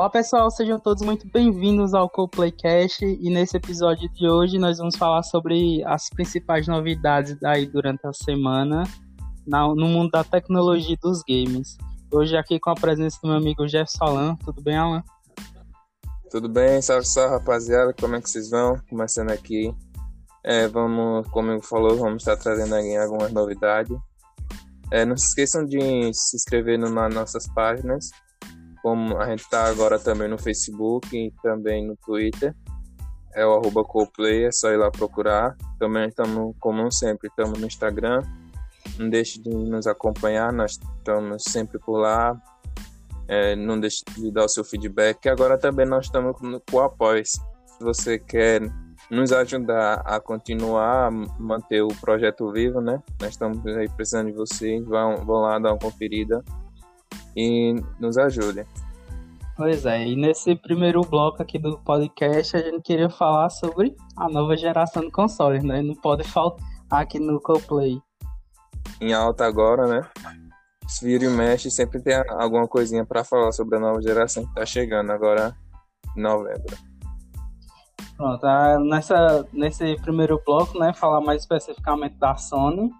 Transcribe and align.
Olá 0.00 0.08
pessoal, 0.08 0.50
sejam 0.50 0.80
todos 0.80 1.02
muito 1.02 1.28
bem-vindos 1.30 1.92
ao 1.92 2.08
CoPlaycast 2.08 3.04
e 3.04 3.28
nesse 3.28 3.58
episódio 3.58 4.10
de 4.14 4.26
hoje 4.26 4.58
nós 4.58 4.78
vamos 4.78 4.96
falar 4.96 5.22
sobre 5.22 5.84
as 5.84 6.08
principais 6.08 6.66
novidades 6.66 7.36
aí 7.44 7.66
durante 7.66 8.06
a 8.06 8.12
semana 8.14 8.84
no 9.46 9.86
mundo 9.86 10.10
da 10.10 10.24
tecnologia 10.24 10.96
dos 11.02 11.22
games. 11.28 11.76
Hoje 12.10 12.34
aqui 12.34 12.58
com 12.58 12.70
a 12.70 12.74
presença 12.74 13.18
do 13.22 13.28
meu 13.28 13.36
amigo 13.36 13.66
Jeff 13.66 13.92
Solan. 13.92 14.36
Tudo 14.36 14.62
bem, 14.62 14.74
Alan? 14.74 15.04
Tudo 16.30 16.48
bem, 16.48 16.80
salve, 16.80 17.04
salve 17.04 17.34
rapaziada, 17.34 17.92
como 17.92 18.16
é 18.16 18.22
que 18.22 18.30
vocês 18.30 18.48
vão? 18.48 18.80
Começando 18.88 19.30
aqui, 19.32 19.70
é, 20.42 20.66
vamos, 20.66 21.28
como 21.28 21.50
eu 21.50 21.60
falou, 21.60 21.98
vamos 21.98 22.22
estar 22.22 22.38
trazendo 22.38 22.74
aí 22.74 22.96
algumas 22.96 23.30
novidades. 23.34 23.94
É, 24.90 25.04
não 25.04 25.14
se 25.14 25.26
esqueçam 25.26 25.62
de 25.66 25.78
se 26.14 26.36
inscrever 26.36 26.78
nas 26.78 27.14
nossas 27.14 27.46
páginas, 27.52 28.08
como 28.82 29.18
a 29.18 29.26
gente 29.28 29.40
está 29.40 29.64
agora 29.64 29.98
também 29.98 30.28
no 30.28 30.38
Facebook 30.38 31.16
e 31.16 31.32
também 31.42 31.86
no 31.86 31.96
Twitter. 31.96 32.54
É 33.34 33.46
o 33.46 33.52
arroba 33.52 33.84
Coplay, 33.84 34.46
é 34.46 34.52
só 34.52 34.70
ir 34.70 34.76
lá 34.76 34.90
procurar. 34.90 35.56
Também 35.78 36.08
estamos, 36.08 36.54
como 36.58 36.90
sempre, 36.90 37.28
estamos 37.28 37.58
no 37.58 37.66
Instagram. 37.66 38.22
Não 38.98 39.08
deixe 39.08 39.40
de 39.40 39.50
nos 39.50 39.86
acompanhar, 39.86 40.52
nós 40.52 40.72
estamos 40.98 41.44
sempre 41.44 41.78
por 41.78 41.98
lá. 41.98 42.36
É, 43.28 43.54
não 43.54 43.78
deixe 43.78 44.02
de 44.16 44.32
dar 44.32 44.44
o 44.44 44.48
seu 44.48 44.64
feedback. 44.64 45.28
Agora 45.28 45.56
também 45.56 45.86
nós 45.86 46.06
estamos 46.06 46.36
com 46.38 46.60
o 46.72 46.80
apoio. 46.80 47.24
Se 47.24 47.40
você 47.80 48.18
quer 48.18 48.62
nos 49.08 49.32
ajudar 49.32 50.02
a 50.04 50.20
continuar 50.20 51.06
a 51.06 51.10
manter 51.10 51.82
o 51.82 51.88
projeto 52.00 52.50
vivo, 52.50 52.80
né? 52.80 53.00
Nós 53.20 53.30
estamos 53.30 53.64
aí 53.66 53.88
precisando 53.88 54.26
de 54.26 54.36
vocês. 54.36 54.84
Vão, 54.84 55.24
vão 55.24 55.42
lá 55.42 55.58
dar 55.58 55.70
uma 55.70 55.78
conferida 55.78 56.42
e 57.36 57.74
nos 57.98 58.18
ajudem. 58.18 58.64
Pois 59.56 59.84
é, 59.84 60.06
e 60.06 60.16
nesse 60.16 60.56
primeiro 60.56 61.02
bloco 61.02 61.42
aqui 61.42 61.58
do 61.58 61.78
podcast 61.78 62.56
a 62.56 62.60
gente 62.60 62.80
queria 62.80 63.10
falar 63.10 63.50
sobre 63.50 63.94
a 64.16 64.28
nova 64.28 64.56
geração 64.56 65.02
de 65.02 65.10
consoles, 65.10 65.62
né? 65.62 65.82
Não 65.82 65.94
pode 65.94 66.24
faltar 66.24 66.62
aqui 66.90 67.18
no 67.18 67.38
CoPlay. 67.40 68.00
Em 69.00 69.12
alta 69.12 69.44
agora, 69.44 69.86
né? 69.86 70.08
Se 70.88 71.04
vira 71.04 71.24
e 71.24 71.28
mexe, 71.28 71.70
sempre 71.70 72.00
tem 72.00 72.14
alguma 72.30 72.66
coisinha 72.66 73.04
para 73.04 73.22
falar 73.22 73.52
sobre 73.52 73.76
a 73.76 73.80
nova 73.80 74.00
geração 74.00 74.46
que 74.46 74.54
tá 74.54 74.64
chegando 74.64 75.12
agora 75.12 75.54
em 76.16 76.22
novembro. 76.22 76.76
Pronto, 78.16 78.44
ah, 78.44 78.78
nessa, 78.78 79.46
nesse 79.52 79.96
primeiro 79.96 80.42
bloco, 80.44 80.78
né, 80.78 80.92
falar 80.92 81.20
mais 81.20 81.42
especificamente 81.42 82.16
da 82.16 82.36
Sony, 82.36 82.90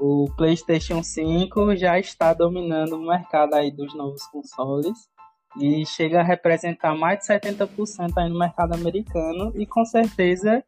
o 0.00 0.30
PlayStation 0.34 1.02
5 1.02 1.76
já 1.76 1.98
está 1.98 2.32
dominando 2.32 2.94
o 2.94 3.06
mercado 3.06 3.54
aí 3.54 3.70
dos 3.70 3.94
novos 3.94 4.26
consoles 4.28 4.96
e 5.60 5.84
chega 5.84 6.20
a 6.20 6.24
representar 6.24 6.94
mais 6.94 7.18
de 7.18 7.26
70% 7.26 8.12
aí 8.16 8.30
no 8.30 8.38
mercado 8.38 8.72
americano 8.72 9.52
e 9.54 9.66
com 9.66 9.84
certeza 9.84 10.64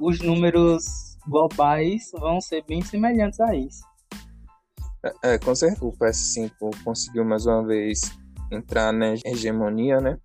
os 0.00 0.20
números 0.20 0.84
globais 1.26 2.12
vão 2.12 2.40
ser 2.40 2.62
bem 2.64 2.80
semelhantes 2.80 3.40
a 3.40 3.56
isso. 3.56 3.82
É, 5.04 5.34
é 5.34 5.38
com 5.38 5.54
certeza 5.54 5.84
o 5.84 5.92
PS5 5.92 6.52
conseguiu 6.84 7.24
mais 7.24 7.44
uma 7.44 7.66
vez 7.66 8.00
entrar 8.52 8.92
na 8.92 9.14
hegemonia, 9.24 10.00
né? 10.00 10.16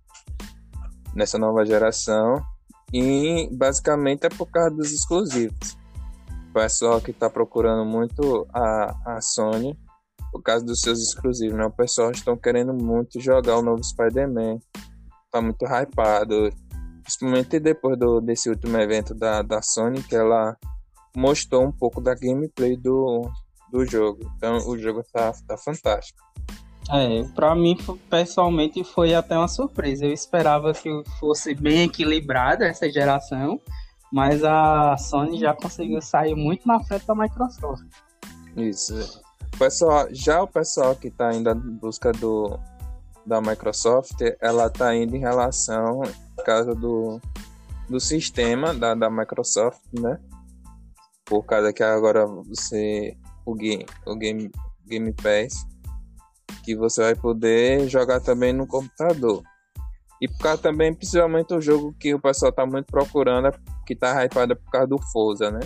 Nessa 1.16 1.36
nova 1.36 1.66
geração 1.66 2.40
e 2.92 3.48
basicamente 3.50 4.24
é 4.24 4.28
por 4.28 4.46
causa 4.46 4.70
dos 4.70 4.92
exclusivos 4.92 5.81
pessoal 6.52 7.00
que 7.00 7.10
está 7.10 7.30
procurando 7.30 7.84
muito 7.84 8.46
a, 8.52 9.16
a 9.16 9.20
Sony 9.20 9.78
por 10.30 10.42
causa 10.42 10.64
dos 10.64 10.80
seus 10.80 10.98
exclusivos, 11.00 11.56
né? 11.56 11.66
O 11.66 11.70
pessoal 11.70 12.10
estão 12.10 12.36
querendo 12.36 12.72
muito 12.72 13.20
jogar 13.20 13.58
o 13.58 13.62
novo 13.62 13.82
Spider-Man. 13.84 14.58
Tá 15.30 15.42
muito 15.42 15.64
hypado. 15.64 16.50
Principalmente 17.02 17.60
depois 17.60 17.98
do, 17.98 18.20
desse 18.20 18.48
último 18.48 18.78
evento 18.78 19.14
da, 19.14 19.42
da 19.42 19.60
Sony, 19.60 20.02
que 20.02 20.14
ela 20.14 20.56
mostrou 21.14 21.64
um 21.64 21.72
pouco 21.72 22.00
da 22.00 22.14
gameplay 22.14 22.76
do, 22.76 23.28
do 23.70 23.84
jogo. 23.84 24.20
Então 24.36 24.56
o 24.66 24.78
jogo 24.78 25.02
tá, 25.12 25.32
tá 25.46 25.56
fantástico. 25.58 26.22
É, 26.90 27.22
pra 27.34 27.54
mim, 27.54 27.76
pessoalmente, 28.08 28.82
foi 28.84 29.14
até 29.14 29.36
uma 29.36 29.48
surpresa. 29.48 30.06
Eu 30.06 30.12
esperava 30.12 30.72
que 30.72 30.90
fosse 31.20 31.54
bem 31.54 31.82
equilibrada 31.82 32.66
essa 32.66 32.90
geração 32.90 33.60
mas 34.12 34.44
a 34.44 34.96
Sony 34.98 35.38
já 35.38 35.54
conseguiu 35.54 36.02
sair 36.02 36.34
muito 36.34 36.68
na 36.68 36.78
frente 36.84 37.06
da 37.06 37.14
Microsoft. 37.14 37.86
Isso. 38.54 39.22
pessoal, 39.58 40.06
já 40.10 40.42
o 40.42 40.46
pessoal 40.46 40.94
que 40.94 41.08
está 41.08 41.32
indo 41.32 41.50
em 41.50 41.76
busca 41.78 42.12
do, 42.12 42.58
da 43.24 43.40
Microsoft, 43.40 44.20
ela 44.40 44.66
está 44.66 44.94
indo 44.94 45.16
em 45.16 45.20
relação, 45.20 46.02
por 46.36 46.44
causa 46.44 46.74
do, 46.74 47.18
do 47.88 47.98
sistema 47.98 48.74
da, 48.74 48.94
da 48.94 49.08
Microsoft, 49.08 49.80
né? 49.98 50.18
Por 51.24 51.44
causa 51.44 51.72
que 51.72 51.82
agora 51.82 52.26
você, 52.26 53.16
o 53.46 53.54
Game, 53.54 53.86
o 54.06 54.14
Game, 54.14 54.50
Game 54.86 55.12
Pass, 55.14 55.66
que 56.62 56.76
você 56.76 57.00
vai 57.00 57.14
poder 57.14 57.88
jogar 57.88 58.20
também 58.20 58.52
no 58.52 58.66
computador. 58.66 59.42
E 60.20 60.28
por 60.28 60.38
causa 60.38 60.62
também, 60.62 60.94
principalmente 60.94 61.54
o 61.54 61.60
jogo 61.60 61.94
que 61.98 62.14
o 62.14 62.20
pessoal 62.20 62.52
tá 62.52 62.64
muito 62.66 62.86
procurando, 62.86 63.50
que 63.92 63.96
tá 63.96 64.24
hypado 64.24 64.56
por 64.56 64.70
causa 64.70 64.86
do 64.86 64.98
Forza, 65.12 65.50
né? 65.50 65.60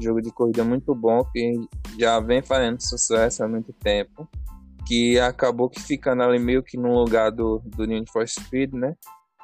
Jogo 0.00 0.20
de 0.20 0.32
corrida 0.32 0.64
muito 0.64 0.94
bom, 0.94 1.24
que 1.24 1.54
já 1.98 2.18
vem 2.18 2.42
fazendo 2.42 2.80
sucesso 2.80 3.44
há 3.44 3.48
muito 3.48 3.72
tempo. 3.72 4.28
Que 4.86 5.18
acabou 5.20 5.70
que 5.70 5.80
ficando 5.80 6.22
ali 6.22 6.38
meio 6.38 6.62
que 6.62 6.76
no 6.76 6.92
lugar 6.92 7.30
do, 7.30 7.62
do 7.64 7.86
Need 7.86 8.10
for 8.10 8.26
Speed, 8.28 8.74
né? 8.74 8.94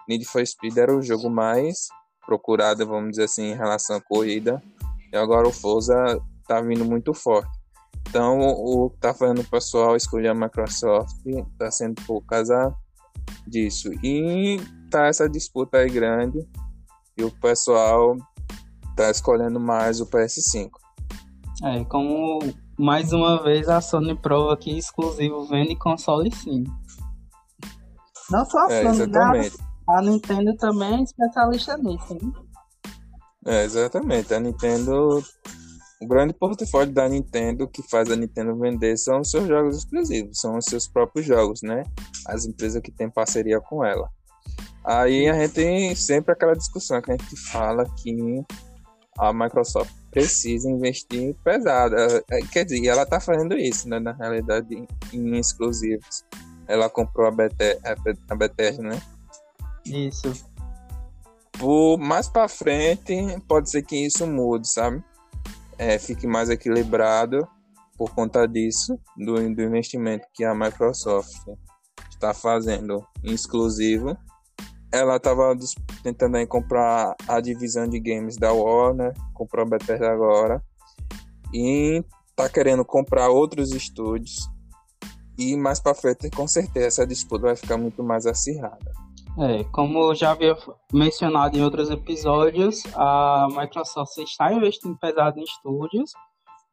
Need 0.08 0.24
for 0.24 0.44
Speed 0.44 0.76
era 0.76 0.94
o 0.94 1.00
jogo 1.00 1.30
mais 1.30 1.88
procurado, 2.26 2.86
vamos 2.86 3.12
dizer 3.12 3.24
assim, 3.24 3.52
em 3.52 3.56
relação 3.56 3.96
à 3.96 4.00
corrida. 4.00 4.60
E 5.12 5.16
agora 5.16 5.46
o 5.48 5.52
Forza 5.52 5.94
tá 6.46 6.60
vindo 6.60 6.84
muito 6.84 7.14
forte. 7.14 7.50
Então, 8.08 8.40
o 8.40 8.90
que 8.90 8.98
tá 8.98 9.14
fazendo 9.14 9.40
o 9.40 9.48
pessoal 9.48 9.96
escolher 9.96 10.28
a 10.28 10.34
Microsoft 10.34 11.16
tá 11.56 11.70
sendo 11.70 12.02
por 12.02 12.22
causa 12.22 12.74
disso. 13.46 13.88
E 14.02 14.58
tá 14.90 15.06
essa 15.06 15.28
disputa 15.28 15.78
aí 15.78 15.88
grande 15.88 16.46
e 17.20 17.24
o 17.24 17.30
pessoal 17.30 18.16
tá 18.96 19.10
escolhendo 19.10 19.60
mais 19.60 20.00
o 20.00 20.06
PS5. 20.06 20.70
É, 21.62 21.84
como 21.84 22.38
mais 22.78 23.12
uma 23.12 23.42
vez 23.42 23.68
a 23.68 23.80
Sony 23.80 24.14
prova 24.14 24.56
que 24.56 24.76
exclusivo 24.76 25.44
vende 25.44 25.76
console 25.76 26.34
sim. 26.34 26.64
Não 28.30 28.44
só 28.46 28.66
a 28.66 28.72
é, 28.72 28.82
Sony, 28.82 29.02
exatamente. 29.02 29.56
a 29.88 30.02
Nintendo 30.02 30.56
também 30.56 31.00
é 31.00 31.02
especialista 31.02 31.76
nisso, 31.76 32.14
hein? 32.14 32.32
É, 33.46 33.64
exatamente. 33.64 34.32
A 34.32 34.40
Nintendo 34.40 35.22
o 36.00 36.06
grande 36.06 36.32
portfólio 36.32 36.94
da 36.94 37.06
Nintendo 37.06 37.68
que 37.68 37.82
faz 37.82 38.10
a 38.10 38.16
Nintendo 38.16 38.56
vender 38.56 38.96
são 38.96 39.20
os 39.20 39.30
seus 39.30 39.46
jogos 39.46 39.76
exclusivos, 39.76 40.40
são 40.40 40.56
os 40.56 40.64
seus 40.64 40.88
próprios 40.88 41.26
jogos, 41.26 41.60
né? 41.62 41.82
As 42.26 42.46
empresas 42.46 42.80
que 42.80 42.90
têm 42.90 43.10
parceria 43.10 43.60
com 43.60 43.84
ela. 43.84 44.08
Aí 44.90 45.28
a 45.28 45.34
gente 45.34 45.54
tem 45.54 45.94
sempre 45.94 46.32
aquela 46.32 46.54
discussão 46.54 47.00
que 47.00 47.12
a 47.12 47.16
gente 47.16 47.36
fala 47.36 47.84
que 47.96 48.44
a 49.18 49.32
Microsoft 49.32 49.92
precisa 50.10 50.68
investir 50.68 51.34
pesado. 51.44 51.94
É, 51.96 52.40
quer 52.52 52.64
dizer, 52.64 52.86
ela 52.86 53.02
está 53.02 53.20
fazendo 53.20 53.56
isso, 53.56 53.88
né? 53.88 54.00
Na 54.00 54.12
realidade, 54.12 54.86
em 55.12 55.36
exclusivos. 55.36 56.24
Ela 56.66 56.88
comprou 56.88 57.26
a, 57.26 57.30
Bethesda, 57.30 57.96
a 58.28 58.34
Bethesda 58.34 58.82
né? 58.82 59.02
Isso. 59.84 60.32
Por 61.52 61.98
mais 61.98 62.28
para 62.28 62.48
frente, 62.48 63.14
pode 63.46 63.70
ser 63.70 63.82
que 63.82 63.96
isso 63.96 64.26
mude, 64.26 64.68
sabe? 64.68 65.04
é, 65.80 65.98
fique 65.98 66.26
mais 66.26 66.50
equilibrado 66.50 67.48
por 67.96 68.14
conta 68.14 68.46
disso, 68.46 69.00
do, 69.16 69.36
do 69.54 69.62
investimento 69.62 70.26
que 70.34 70.44
a 70.44 70.54
Microsoft 70.54 71.48
está 72.10 72.34
fazendo 72.34 73.02
em 73.24 73.32
exclusivo. 73.32 74.14
Ela 74.92 75.16
estava 75.16 75.56
tentando 76.02 76.44
comprar 76.46 77.14
a 77.28 77.40
divisão 77.40 77.88
de 77.88 78.00
games 78.00 78.36
da 78.36 78.52
Warner, 78.52 79.14
comprou 79.34 79.64
a 79.64 79.68
Bethesda 79.68 80.10
agora, 80.10 80.62
e 81.52 82.04
está 82.28 82.48
querendo 82.48 82.84
comprar 82.84 83.28
outros 83.28 83.72
estúdios. 83.72 84.48
E 85.38 85.56
mais 85.56 85.80
para 85.80 85.94
frente, 85.94 86.28
com 86.30 86.46
certeza, 86.46 86.86
essa 86.86 87.06
disputa 87.06 87.46
vai 87.46 87.56
ficar 87.56 87.76
muito 87.76 88.02
mais 88.02 88.26
acirrada. 88.26 88.92
É, 89.38 89.64
como 89.64 90.14
já 90.14 90.32
havia 90.32 90.56
mencionado 90.92 91.56
em 91.56 91.62
outros 91.62 91.88
episódios, 91.88 92.82
a 92.94 93.46
Microsoft 93.50 94.18
está 94.18 94.52
investindo 94.52 94.98
pesado 94.98 95.38
em 95.38 95.44
estúdios 95.44 96.12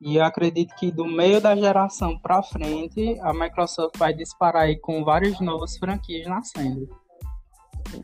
e 0.01 0.19
acredito 0.19 0.75
que 0.75 0.91
do 0.91 1.05
meio 1.05 1.39
da 1.39 1.55
geração 1.55 2.17
para 2.19 2.43
frente 2.43 3.17
a 3.21 3.33
Microsoft 3.33 3.97
vai 3.97 4.13
disparar 4.13 4.63
aí 4.63 4.79
com 4.79 5.03
várias 5.03 5.39
novas 5.39 5.77
franquias 5.77 6.27
nascendo. 6.27 6.89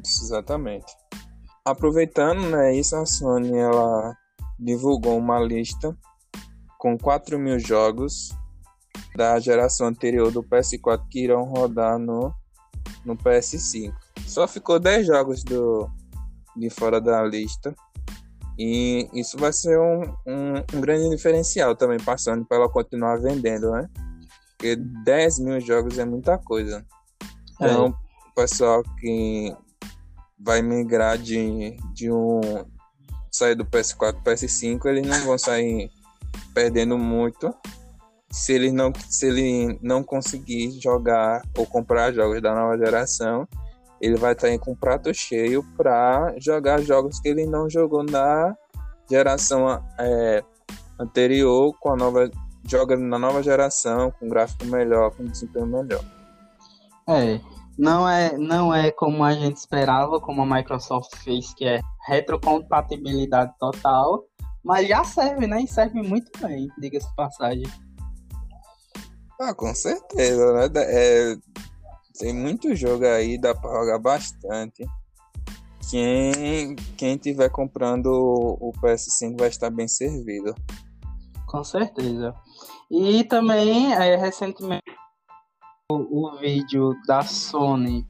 Isso, 0.04 0.24
exatamente. 0.24 0.86
Aproveitando 1.66 2.50
né, 2.50 2.76
isso, 2.76 2.96
a 2.96 3.06
Sony 3.06 3.58
ela 3.58 4.16
divulgou 4.60 5.18
uma 5.18 5.40
lista 5.40 5.96
com 6.78 6.98
4 6.98 7.40
mil 7.40 7.58
jogos 7.60 8.30
da 9.16 9.40
geração 9.40 9.88
anterior 9.88 10.32
do 10.32 10.44
PS4 10.44 11.02
que 11.10 11.24
irão 11.24 11.44
rodar 11.44 11.98
no, 11.98 12.34
no 13.06 13.16
PS5 13.16 13.94
só 14.34 14.48
ficou 14.48 14.80
10 14.80 15.08
jogos 15.08 15.44
do, 15.44 15.90
de 16.56 16.70
fora 16.70 17.00
da 17.00 17.24
lista. 17.24 17.76
E 18.58 19.10
isso 19.14 19.38
vai 19.38 19.52
ser 19.52 19.80
um, 19.80 20.02
um, 20.28 20.56
um 20.76 20.82
grande 20.82 21.10
diferencial 21.10 21.76
também, 21.76 21.98
passando 22.00 22.46
para 22.46 22.58
ela 22.58 22.70
continuar 22.70 23.18
vendendo, 23.18 23.72
né? 23.72 23.90
Porque 24.58 24.76
10 24.76 25.40
mil 25.40 25.60
jogos 25.60 25.98
é 25.98 26.06
muita 26.06 26.38
coisa. 26.38 26.86
Então, 27.56 27.88
é. 27.88 27.90
o 27.90 28.34
pessoal 28.36 28.84
que 29.00 29.56
vai 30.44 30.62
migrar 30.62 31.18
de, 31.18 31.78
de 31.94 32.12
um. 32.12 32.42
sair 33.32 33.56
do 33.56 33.66
PS4 33.66 34.22
para 34.24 34.34
PS5, 34.34 34.86
eles 34.86 35.08
não 35.08 35.20
vão 35.26 35.38
sair 35.38 35.90
perdendo 36.54 36.98
muito 36.98 37.54
se 38.34 38.52
ele 38.52 38.72
não 38.72 38.92
se 39.10 39.28
ele 39.28 39.80
não 39.82 40.04
conseguir 40.04 40.72
jogar 40.82 41.44
ou 41.56 41.68
comprar 41.68 42.12
jogos 42.12 42.42
da 42.42 42.54
nova 42.54 42.76
geração 42.76 43.48
ele 44.02 44.18
vai 44.18 44.34
estar 44.34 44.58
com 44.58 44.72
um 44.72 44.76
prato 44.76 45.14
cheio 45.14 45.64
para 45.78 46.34
jogar 46.40 46.82
jogos 46.82 47.20
que 47.20 47.30
ele 47.30 47.46
não 47.46 47.70
jogou 47.70 48.04
na 48.04 48.56
geração 49.10 49.70
é, 50.00 50.44
anterior 51.00 51.76
com 51.80 51.94
a 51.94 51.96
nova 51.96 52.30
joga 52.68 52.98
na 52.98 53.20
nova 53.20 53.44
geração 53.44 54.12
com 54.20 54.28
gráfico 54.28 54.66
melhor 54.66 55.12
com 55.12 55.26
desempenho 55.26 55.68
melhor 55.68 56.04
é 57.08 57.40
não 57.78 58.08
é 58.08 58.38
não 58.38 58.74
é 58.74 58.92
como 58.92 59.24
a 59.24 59.34
gente 59.34 59.58
esperava 59.58 60.20
como 60.20 60.42
a 60.42 60.46
Microsoft 60.46 61.16
fez 61.18 61.54
que 61.54 61.66
é 61.66 61.82
retrocompatibilidade 62.08 63.54
total 63.60 64.24
mas 64.64 64.88
já 64.88 65.04
serve 65.04 65.48
né 65.48 65.62
e 65.62 65.68
serve 65.68 66.02
muito 66.02 66.32
bem 66.40 66.68
diga-se 66.78 67.08
de 67.08 67.16
passagem 67.16 67.68
ah 69.42 69.54
com 69.54 69.74
certeza 69.74 70.70
né 70.70 70.70
é 70.76 71.36
tem 72.20 72.32
muito 72.32 72.76
jogo 72.76 73.06
aí, 73.06 73.40
dá 73.40 73.56
pra 73.56 73.72
jogar 73.72 74.00
bastante. 74.00 74.86
Quem, 75.90 76.76
quem 76.96 77.18
tiver 77.18 77.50
comprando 77.50 78.08
o 78.08 78.72
PS5 78.82 79.38
vai 79.38 79.50
estar 79.50 79.70
bem 79.70 79.88
servido. 79.88 80.54
Com 81.48 81.64
certeza. 81.64 82.34
E 82.90 83.24
também, 83.24 83.94
é, 83.94 84.16
recentemente, 84.16 84.84
o, 85.90 86.38
vídeo 86.40 86.96
da 87.06 87.22
Sony 87.22 88.06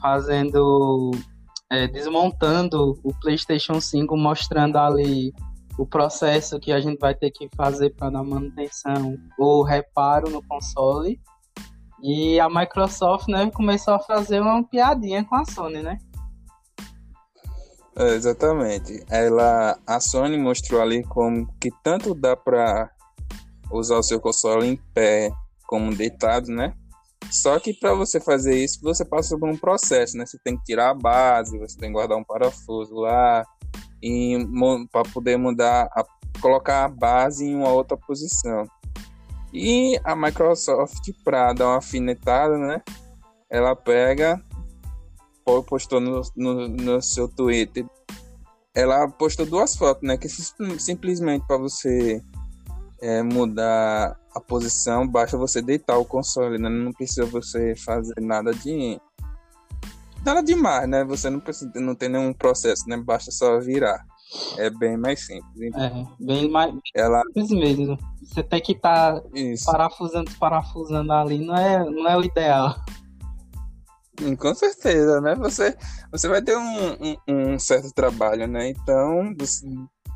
fazendo, 0.00 1.10
é, 1.70 1.86
desmontando 1.86 2.98
o 3.02 3.14
PlayStation 3.20 3.80
5, 3.80 4.16
mostrando 4.16 4.76
ali 4.76 5.32
o 5.78 5.86
processo 5.86 6.60
que 6.60 6.72
a 6.72 6.80
gente 6.80 6.98
vai 6.98 7.14
ter 7.14 7.30
que 7.30 7.48
fazer 7.56 7.90
para 7.94 8.10
dar 8.10 8.22
manutenção 8.22 9.16
ou 9.38 9.62
reparo 9.62 10.30
no 10.30 10.42
console. 10.46 11.20
E 12.02 12.38
a 12.38 12.48
Microsoft, 12.48 13.28
né, 13.28 13.50
começou 13.50 13.94
a 13.94 14.00
fazer 14.00 14.40
uma 14.40 14.62
piadinha 14.62 15.24
com 15.24 15.36
a 15.36 15.44
Sony, 15.44 15.82
né? 15.82 15.98
É, 17.96 18.08
exatamente. 18.10 19.02
Ela, 19.08 19.78
a 19.86 20.00
Sony 20.00 20.36
mostrou 20.36 20.82
ali 20.82 21.02
como 21.04 21.46
que 21.60 21.70
tanto 21.82 22.14
dá 22.14 22.36
para 22.36 22.90
usar 23.70 23.96
o 23.96 24.02
seu 24.02 24.20
console 24.20 24.66
em 24.66 24.76
pé 24.92 25.30
como 25.66 25.94
deitado, 25.94 26.48
né? 26.48 26.74
Só 27.30 27.58
que 27.58 27.74
para 27.74 27.94
você 27.94 28.20
fazer 28.20 28.56
isso, 28.62 28.80
você 28.82 29.04
passa 29.04 29.36
por 29.38 29.48
um 29.48 29.56
processo, 29.56 30.16
né? 30.16 30.24
Você 30.26 30.38
tem 30.44 30.56
que 30.56 30.64
tirar 30.64 30.90
a 30.90 30.94
base, 30.94 31.58
você 31.58 31.76
tem 31.76 31.88
que 31.88 31.94
guardar 31.94 32.16
um 32.16 32.24
parafuso 32.24 32.94
lá 32.94 33.44
e 34.02 34.36
para 34.92 35.02
poder 35.12 35.36
mudar, 35.36 35.88
a, 35.92 36.04
colocar 36.40 36.84
a 36.84 36.88
base 36.88 37.44
em 37.44 37.56
uma 37.56 37.70
outra 37.70 37.96
posição. 37.96 38.66
E 39.52 39.98
a 40.04 40.14
Microsoft, 40.14 41.10
para 41.24 41.52
dar 41.52 41.68
uma 41.68 41.78
afinetada, 41.78 42.58
né? 42.58 42.82
Ela 43.48 43.74
pega, 43.74 44.42
postou 45.66 46.00
no, 46.00 46.22
no, 46.36 46.68
no 46.68 47.02
seu 47.02 47.28
Twitter, 47.28 47.86
ela 48.74 49.08
postou 49.08 49.46
duas 49.46 49.76
fotos, 49.76 50.02
né? 50.02 50.18
Que 50.18 50.28
simplesmente 50.28 51.46
para 51.46 51.56
você 51.56 52.20
é, 53.00 53.22
mudar 53.22 54.18
a 54.34 54.40
posição, 54.40 55.06
basta 55.06 55.36
você 55.36 55.62
deitar 55.62 55.96
o 55.96 56.04
console, 56.04 56.58
né? 56.58 56.68
Não 56.68 56.92
precisa 56.92 57.24
você 57.24 57.74
fazer 57.76 58.20
nada 58.20 58.52
de 58.52 59.00
nada 60.24 60.42
demais, 60.42 60.88
né? 60.88 61.04
Você 61.04 61.30
não 61.30 61.38
precisa, 61.38 61.70
não 61.76 61.94
tem 61.94 62.08
nenhum 62.08 62.32
processo, 62.32 62.88
né? 62.88 62.96
Basta 62.96 63.30
só 63.30 63.60
virar. 63.60 64.04
É 64.56 64.70
bem 64.70 64.96
mais 64.96 65.20
simples. 65.26 65.60
Então, 65.60 65.80
é, 65.80 66.24
bem 66.24 66.50
mais 66.50 66.74
ela... 66.94 67.22
simples 67.26 67.50
mesmo. 67.50 67.98
Você 68.22 68.42
tem 68.42 68.60
que 68.60 68.72
estar 68.72 69.20
tá 69.20 69.30
parafusando, 69.66 70.30
parafusando 70.40 71.12
ali, 71.12 71.44
não 71.44 71.54
é, 71.54 71.78
não 71.84 72.08
é 72.08 72.16
o 72.16 72.24
ideal. 72.24 72.74
Hum, 74.20 74.34
com 74.34 74.54
certeza, 74.54 75.20
né? 75.20 75.34
Você, 75.36 75.76
você 76.10 76.28
vai 76.28 76.42
ter 76.42 76.56
um, 76.56 76.92
um, 76.92 77.16
um 77.54 77.58
certo 77.58 77.92
trabalho, 77.92 78.46
né? 78.48 78.68
Então, 78.68 79.34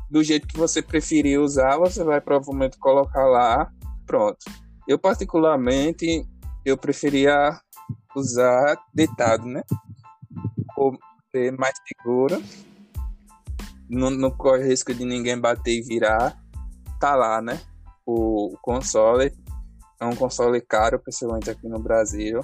do 0.09 0.23
jeito 0.23 0.47
que 0.47 0.57
você 0.57 0.81
preferir 0.81 1.39
usar, 1.39 1.77
você 1.77 2.03
vai 2.03 2.19
provavelmente 2.19 2.77
colocar 2.77 3.25
lá, 3.25 3.71
pronto. 4.09 4.39
Eu, 4.87 4.97
particularmente, 4.97 6.25
eu 6.65 6.75
preferia 6.75 7.55
usar 8.15 8.75
deitado, 8.91 9.45
né? 9.45 9.61
Ou 10.75 10.97
ser 11.31 11.51
mais 11.51 11.75
seguro 11.87 12.41
não, 13.87 14.09
não 14.09 14.31
corre 14.31 14.63
risco 14.63 14.93
de 14.93 15.05
ninguém 15.05 15.39
bater 15.39 15.77
e 15.77 15.81
virar, 15.81 16.35
tá 16.99 17.15
lá, 17.15 17.39
né? 17.39 17.59
O, 18.03 18.53
o 18.53 18.57
console 18.61 19.31
é 19.99 20.05
um 20.05 20.15
console 20.15 20.59
caro, 20.59 20.99
principalmente 20.99 21.51
aqui 21.51 21.67
no 21.67 21.79
Brasil. 21.79 22.41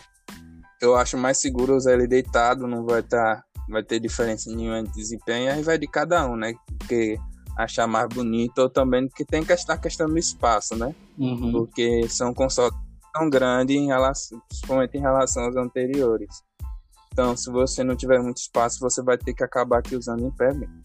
Eu 0.79 0.95
acho 0.95 1.17
mais 1.17 1.39
seguro 1.39 1.75
usar 1.75 1.93
ele 1.93 2.07
deitado, 2.07 2.67
não 2.67 2.85
vai 2.85 2.99
estar, 2.99 3.37
tá, 3.37 3.43
vai 3.69 3.81
ter 3.81 3.99
diferença 3.99 4.53
nenhuma 4.53 4.83
de 4.83 4.91
desempenho, 4.91 5.51
aí 5.51 5.63
vai 5.63 5.79
de 5.79 5.87
cada 5.87 6.27
um, 6.27 6.35
né? 6.35 6.53
Porque 6.77 7.17
achar 7.55 7.87
mais 7.87 8.07
bonito 8.09 8.59
ou 8.59 8.69
também 8.69 9.07
que 9.07 9.25
tem 9.25 9.43
que 9.43 9.53
estar 9.53 9.77
questão 9.77 10.07
do 10.07 10.17
espaço, 10.17 10.75
né? 10.75 10.93
Uhum. 11.17 11.51
Porque 11.51 12.07
são 12.09 12.33
consoles 12.33 12.75
tão 13.13 13.29
grandes 13.29 13.75
em 13.75 13.87
relação, 13.87 14.41
principalmente 14.47 14.97
em 14.97 15.01
relação 15.01 15.43
aos 15.45 15.55
anteriores. 15.55 16.43
Então, 17.11 17.35
se 17.37 17.49
você 17.49 17.83
não 17.83 17.95
tiver 17.95 18.21
muito 18.21 18.37
espaço, 18.37 18.79
você 18.79 19.01
vai 19.01 19.17
ter 19.17 19.33
que 19.33 19.43
acabar 19.43 19.79
aqui 19.79 19.95
usando 19.95 20.25
em 20.25 20.31
pé 20.31 20.53
mesmo. 20.53 20.81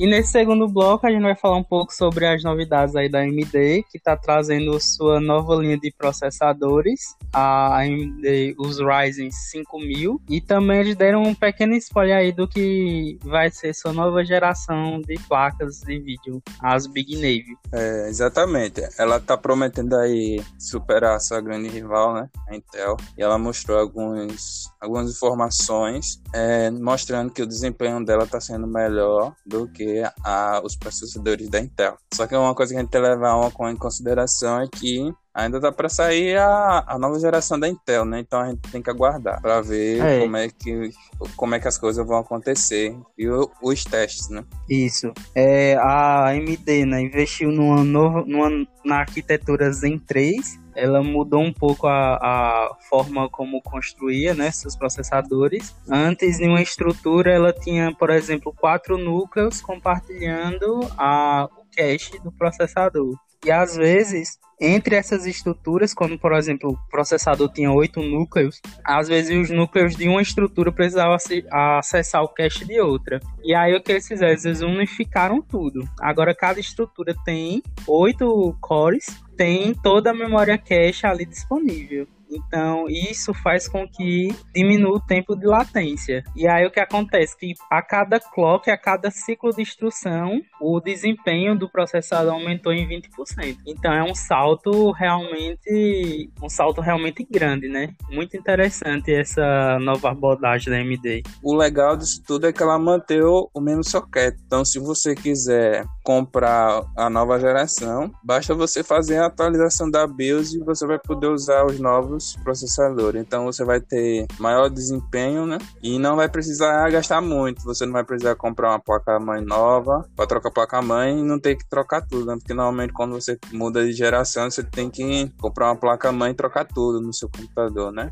E 0.00 0.06
nesse 0.06 0.32
segundo 0.32 0.66
bloco 0.66 1.06
a 1.06 1.10
gente 1.10 1.20
vai 1.20 1.36
falar 1.36 1.58
um 1.58 1.62
pouco 1.62 1.92
sobre 1.92 2.26
as 2.26 2.42
novidades 2.42 2.96
aí 2.96 3.06
da 3.06 3.18
AMD, 3.18 3.84
que 3.90 3.98
está 3.98 4.16
trazendo 4.16 4.80
sua 4.80 5.20
nova 5.20 5.54
linha 5.56 5.76
de 5.76 5.92
processadores, 5.92 7.14
a 7.34 7.80
AMD, 7.80 8.56
os 8.58 8.78
Ryzen 8.78 9.30
5000, 9.30 10.18
e 10.26 10.40
também 10.40 10.80
eles 10.80 10.96
deram 10.96 11.22
um 11.22 11.34
pequeno 11.34 11.74
spoiler 11.74 12.16
aí 12.16 12.32
do 12.32 12.48
que 12.48 13.18
vai 13.22 13.50
ser 13.50 13.74
sua 13.74 13.92
nova 13.92 14.24
geração 14.24 15.02
de 15.02 15.20
placas 15.28 15.80
de 15.80 15.98
vídeo, 15.98 16.42
as 16.62 16.86
Big 16.86 17.16
Navy. 17.16 17.54
É, 17.70 18.08
exatamente. 18.08 18.80
Ela 18.98 19.18
está 19.18 19.36
prometendo 19.36 19.94
aí 19.96 20.42
superar 20.58 21.20
sua 21.20 21.42
grande 21.42 21.68
rival, 21.68 22.14
né, 22.14 22.30
a 22.48 22.56
Intel, 22.56 22.96
e 23.18 23.22
ela 23.22 23.36
mostrou 23.36 23.78
alguns, 23.78 24.66
algumas 24.80 25.10
informações 25.10 26.22
é, 26.32 26.70
mostrando 26.70 27.30
que 27.30 27.42
o 27.42 27.46
desempenho 27.46 28.02
dela 28.02 28.24
está 28.24 28.40
sendo 28.40 28.66
melhor 28.66 29.34
do 29.44 29.68
que 29.68 29.89
a, 30.24 30.60
os 30.64 30.76
processadores 30.76 31.48
da 31.48 31.60
Intel. 31.60 31.96
Só 32.14 32.26
que 32.26 32.34
uma 32.34 32.54
coisa 32.54 32.72
que 32.72 32.78
a 32.78 32.80
gente 32.82 32.90
tem 32.90 33.00
que 33.00 33.08
levar 33.08 33.36
uma, 33.36 33.70
em 33.70 33.76
consideração 33.76 34.60
é 34.60 34.68
que 34.68 35.12
ainda 35.34 35.60
dá 35.60 35.70
para 35.70 35.88
sair 35.88 36.36
a, 36.36 36.84
a 36.86 36.98
nova 36.98 37.18
geração 37.18 37.58
da 37.58 37.68
Intel, 37.68 38.04
né? 38.04 38.20
Então 38.20 38.40
a 38.40 38.48
gente 38.48 38.60
tem 38.70 38.82
que 38.82 38.90
aguardar 38.90 39.40
para 39.40 39.60
ver 39.60 40.00
é. 40.00 40.20
como 40.20 40.36
é 40.36 40.48
que 40.48 40.90
como 41.36 41.54
é 41.54 41.60
que 41.60 41.68
as 41.68 41.78
coisas 41.78 42.06
vão 42.06 42.18
acontecer 42.18 42.96
e 43.16 43.28
o, 43.28 43.50
os 43.62 43.84
testes, 43.84 44.28
né? 44.28 44.44
Isso. 44.68 45.12
É, 45.34 45.76
a 45.76 46.30
AMD, 46.30 46.86
né, 46.86 47.02
investiu 47.02 47.50
numa 47.50 47.84
nova 47.84 48.24
numa, 48.26 48.50
na 48.84 48.96
arquitetura 48.96 49.70
Zen 49.72 49.98
3 49.98 50.58
ela 50.80 51.02
mudou 51.02 51.42
um 51.42 51.52
pouco 51.52 51.86
a, 51.86 52.14
a 52.16 52.76
forma 52.88 53.28
como 53.28 53.62
construía 53.62 54.34
né, 54.34 54.50
seus 54.50 54.74
processadores. 54.74 55.74
Antes, 55.88 56.40
em 56.40 56.48
uma 56.48 56.62
estrutura, 56.62 57.32
ela 57.32 57.52
tinha, 57.52 57.94
por 57.94 58.10
exemplo, 58.10 58.52
quatro 58.52 58.96
núcleos 58.96 59.60
compartilhando 59.60 60.80
a, 60.96 61.48
o 61.56 61.64
cache 61.76 62.18
do 62.20 62.32
processador. 62.32 63.14
E 63.44 63.50
às 63.50 63.76
vezes 63.76 64.38
entre 64.60 64.94
essas 64.94 65.24
estruturas, 65.24 65.94
quando, 65.94 66.18
por 66.18 66.34
exemplo, 66.34 66.72
o 66.72 66.90
processador 66.90 67.50
tinha 67.50 67.72
oito 67.72 68.02
núcleos, 68.02 68.60
às 68.84 69.08
vezes 69.08 69.34
os 69.34 69.48
núcleos 69.48 69.96
de 69.96 70.06
uma 70.06 70.20
estrutura 70.20 70.70
precisavam 70.70 71.16
acessar 71.50 72.22
o 72.22 72.28
cache 72.28 72.66
de 72.66 72.78
outra. 72.78 73.20
E 73.42 73.54
aí 73.54 73.74
o 73.74 73.82
que 73.82 73.92
eles 73.92 74.06
fizeram? 74.06 74.32
Eles 74.32 74.60
unificaram 74.60 75.40
tudo. 75.40 75.88
Agora 75.98 76.34
cada 76.34 76.60
estrutura 76.60 77.14
tem 77.24 77.62
oito 77.86 78.54
cores, 78.60 79.06
tem 79.40 79.72
toda 79.72 80.10
a 80.10 80.14
memória 80.14 80.58
cache 80.58 81.06
ali 81.06 81.24
disponível. 81.24 82.06
Então, 82.30 82.84
isso 82.88 83.34
faz 83.34 83.66
com 83.66 83.88
que 83.88 84.28
diminua 84.54 84.96
o 84.96 85.00
tempo 85.00 85.34
de 85.34 85.46
latência. 85.46 86.22
E 86.36 86.46
aí 86.46 86.64
o 86.66 86.70
que 86.70 86.78
acontece? 86.78 87.36
Que 87.36 87.54
a 87.70 87.82
cada 87.82 88.20
clock, 88.20 88.70
a 88.70 88.78
cada 88.78 89.10
ciclo 89.10 89.50
de 89.50 89.62
instrução, 89.62 90.40
o 90.60 90.78
desempenho 90.78 91.58
do 91.58 91.68
processador 91.68 92.34
aumentou 92.34 92.72
em 92.72 92.86
20%. 92.86 93.56
Então 93.66 93.92
é 93.92 94.02
um 94.04 94.14
salto 94.14 94.92
realmente 94.92 96.30
um 96.42 96.48
salto 96.48 96.80
realmente 96.80 97.26
grande, 97.28 97.68
né? 97.68 97.94
Muito 98.10 98.36
interessante 98.36 99.12
essa 99.12 99.78
nova 99.80 100.10
abordagem 100.10 100.70
da 100.70 100.78
AMD. 100.78 101.22
O 101.42 101.54
legal 101.54 101.96
disso 101.96 102.22
tudo 102.24 102.46
é 102.46 102.52
que 102.52 102.62
ela 102.62 102.78
manteve 102.78 103.24
o 103.24 103.60
mesmo 103.60 103.82
socket. 103.82 104.36
Então, 104.46 104.64
se 104.64 104.78
você 104.78 105.14
quiser 105.14 105.84
comprar 106.10 106.82
a 106.96 107.08
nova 107.08 107.38
geração, 107.38 108.10
basta 108.24 108.52
você 108.52 108.82
fazer 108.82 109.18
a 109.18 109.26
atualização 109.26 109.88
da 109.88 110.08
BIOS 110.08 110.54
e 110.54 110.58
você 110.58 110.84
vai 110.84 110.98
poder 110.98 111.28
usar 111.28 111.64
os 111.64 111.78
novos 111.78 112.36
processadores. 112.42 113.22
Então, 113.22 113.44
você 113.44 113.64
vai 113.64 113.80
ter 113.80 114.26
maior 114.36 114.68
desempenho, 114.68 115.46
né? 115.46 115.58
E 115.80 116.00
não 116.00 116.16
vai 116.16 116.28
precisar 116.28 116.90
gastar 116.90 117.20
muito. 117.20 117.62
Você 117.62 117.86
não 117.86 117.92
vai 117.92 118.02
precisar 118.02 118.34
comprar 118.34 118.70
uma 118.70 118.80
placa-mãe 118.80 119.40
nova 119.40 120.04
para 120.16 120.26
trocar 120.26 120.50
placa-mãe 120.50 121.20
e 121.20 121.22
não 121.22 121.38
ter 121.38 121.54
que 121.54 121.68
trocar 121.68 122.04
tudo, 122.04 122.26
né? 122.26 122.34
Porque 122.36 122.54
normalmente 122.54 122.92
quando 122.92 123.12
você 123.12 123.38
muda 123.52 123.86
de 123.86 123.92
geração, 123.92 124.50
você 124.50 124.64
tem 124.64 124.90
que 124.90 125.32
comprar 125.40 125.66
uma 125.66 125.76
placa-mãe 125.76 126.32
e 126.32 126.34
trocar 126.34 126.64
tudo 126.64 127.00
no 127.00 127.14
seu 127.14 127.28
computador, 127.28 127.92
né? 127.92 128.10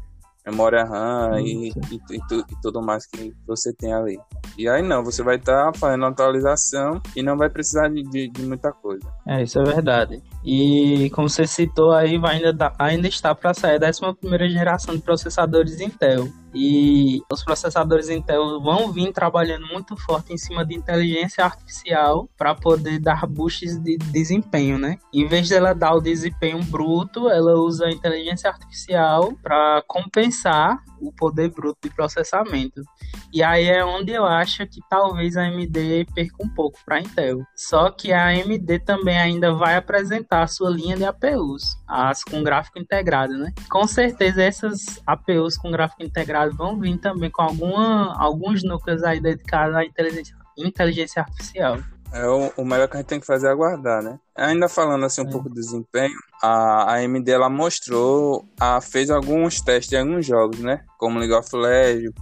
Memória 0.51 0.85
RAM 0.85 1.41
e, 1.41 1.69
e, 1.69 1.73
e, 2.11 2.17
e, 2.17 2.61
tudo 2.63 2.81
mais 2.81 3.07
que 3.07 3.35
você 3.47 3.73
tem 3.73 3.93
ali. 3.93 4.19
E 4.57 4.69
aí 4.69 4.83
não, 4.83 5.05
você 5.05 5.23
vai 5.23 5.37
estar 5.37 5.73
tá 5.73 5.79
fazendo 5.79 6.07
atualização 6.07 7.01
e 7.15 7.23
não 7.23 7.37
vai 7.37 7.51
precisar 7.51 7.89
de, 7.89 8.03
de, 8.03 8.29
de, 8.29 8.43
muita 8.43 8.73
coisa. 8.73 9.07
É, 9.27 9.43
isso 9.43 9.59
é 9.59 9.65
verdade. 9.65 10.23
E 10.45 11.11
como 11.11 11.29
você 11.29 11.47
citou 11.47 11.93
aí, 11.93 12.19
vai 12.19 12.37
ainda, 12.37 12.73
ainda 12.79 13.09
está 13.09 13.35
para 13.35 13.53
sair 13.53 13.83
a 13.85 13.89
11 13.89 14.49
geração 14.49 14.95
de 14.95 15.03
processadores 15.03 15.81
Intel. 15.81 16.29
E 16.55 17.21
os 17.31 17.45
processadores 17.45 18.09
Intel 18.09 18.61
vão 18.61 18.91
vir 18.93 19.13
trabalhando 19.13 19.67
muito 19.67 19.97
forte 19.97 20.33
em 20.33 20.39
cima 20.39 20.65
de 20.65 20.75
inteligência 20.75 21.45
artificial 21.45 22.29
para 22.37 22.55
poder 22.55 22.99
dar 22.99 23.27
boosts 23.27 23.79
de 23.79 23.97
desempenho, 23.99 24.79
né? 24.79 24.99
Em 25.13 25.27
vez 25.27 25.49
dela 25.49 25.75
dar 25.75 25.95
o 25.95 26.01
desempenho 26.01 26.63
bruto, 26.65 27.29
ela 27.29 27.55
usa 27.55 27.87
a 27.87 27.91
inteligência 27.91 28.51
artificial 28.51 29.33
para 29.43 29.83
compensar 29.87 30.83
o 31.01 31.13
poder 31.13 31.51
bruto 31.51 31.79
de 31.83 31.91
processamento. 31.91 32.83
E 33.33 33.43
aí 33.43 33.69
é 33.69 33.85
onde 33.85 34.13
eu 34.13 34.25
acho 34.25 34.67
que 34.67 34.81
talvez 34.89 35.37
a 35.37 35.43
AMD 35.43 36.07
perca 36.15 36.37
um 36.43 36.49
pouco 36.49 36.79
para 36.85 36.97
a 36.97 37.01
Intel. 37.01 37.43
Só 37.55 37.91
que 37.91 38.13
a 38.13 38.29
AMD 38.29 38.79
também 38.81 39.19
ainda 39.19 39.53
vai 39.53 39.77
apresentar 39.77 40.43
a 40.43 40.47
sua 40.47 40.71
linha 40.71 40.97
de 40.97 41.05
APUs, 41.05 41.77
as 41.87 42.25
com 42.25 42.43
gráfico 42.43 42.79
integrado, 42.79 43.37
né? 43.37 43.53
Com 43.71 43.87
certeza 43.87 44.43
essas 44.43 45.01
APUs 45.07 45.57
com 45.57 45.71
gráfico 45.71 46.03
integrado 46.03 46.38
vão 46.47 46.79
vir 46.79 46.99
também 46.99 47.31
com 47.31 47.43
alguma, 47.43 48.15
alguns 48.19 48.63
núcleos 48.63 49.03
aí 49.03 49.21
dedicados 49.21 49.77
à 49.77 49.85
inteligência, 49.85 50.37
inteligência 50.57 51.23
artificial. 51.23 51.79
É 52.13 52.27
o, 52.27 52.53
o 52.57 52.65
melhor 52.65 52.89
que 52.89 52.97
a 52.97 53.01
gente 53.01 53.09
tem 53.09 53.21
que 53.21 53.27
fazer 53.27 53.49
é 53.49 53.51
aguardar, 53.51 54.03
né? 54.03 54.19
Ainda 54.39 54.69
falando 54.69 55.05
assim 55.05 55.23
um 55.23 55.29
é. 55.29 55.31
pouco 55.31 55.49
do 55.49 55.55
desempenho, 55.55 56.17
a 56.43 56.95
AMD 56.95 57.29
ela 57.31 57.51
mostrou, 57.51 58.47
a, 58.61 58.81
fez 58.81 59.11
alguns 59.11 59.61
testes 59.61 59.93
em 59.93 59.99
alguns 59.99 60.25
jogos, 60.25 60.61
né? 60.61 60.85
Como 60.97 61.19
League 61.19 61.35
of 61.35 61.55
Legends, 61.55 62.13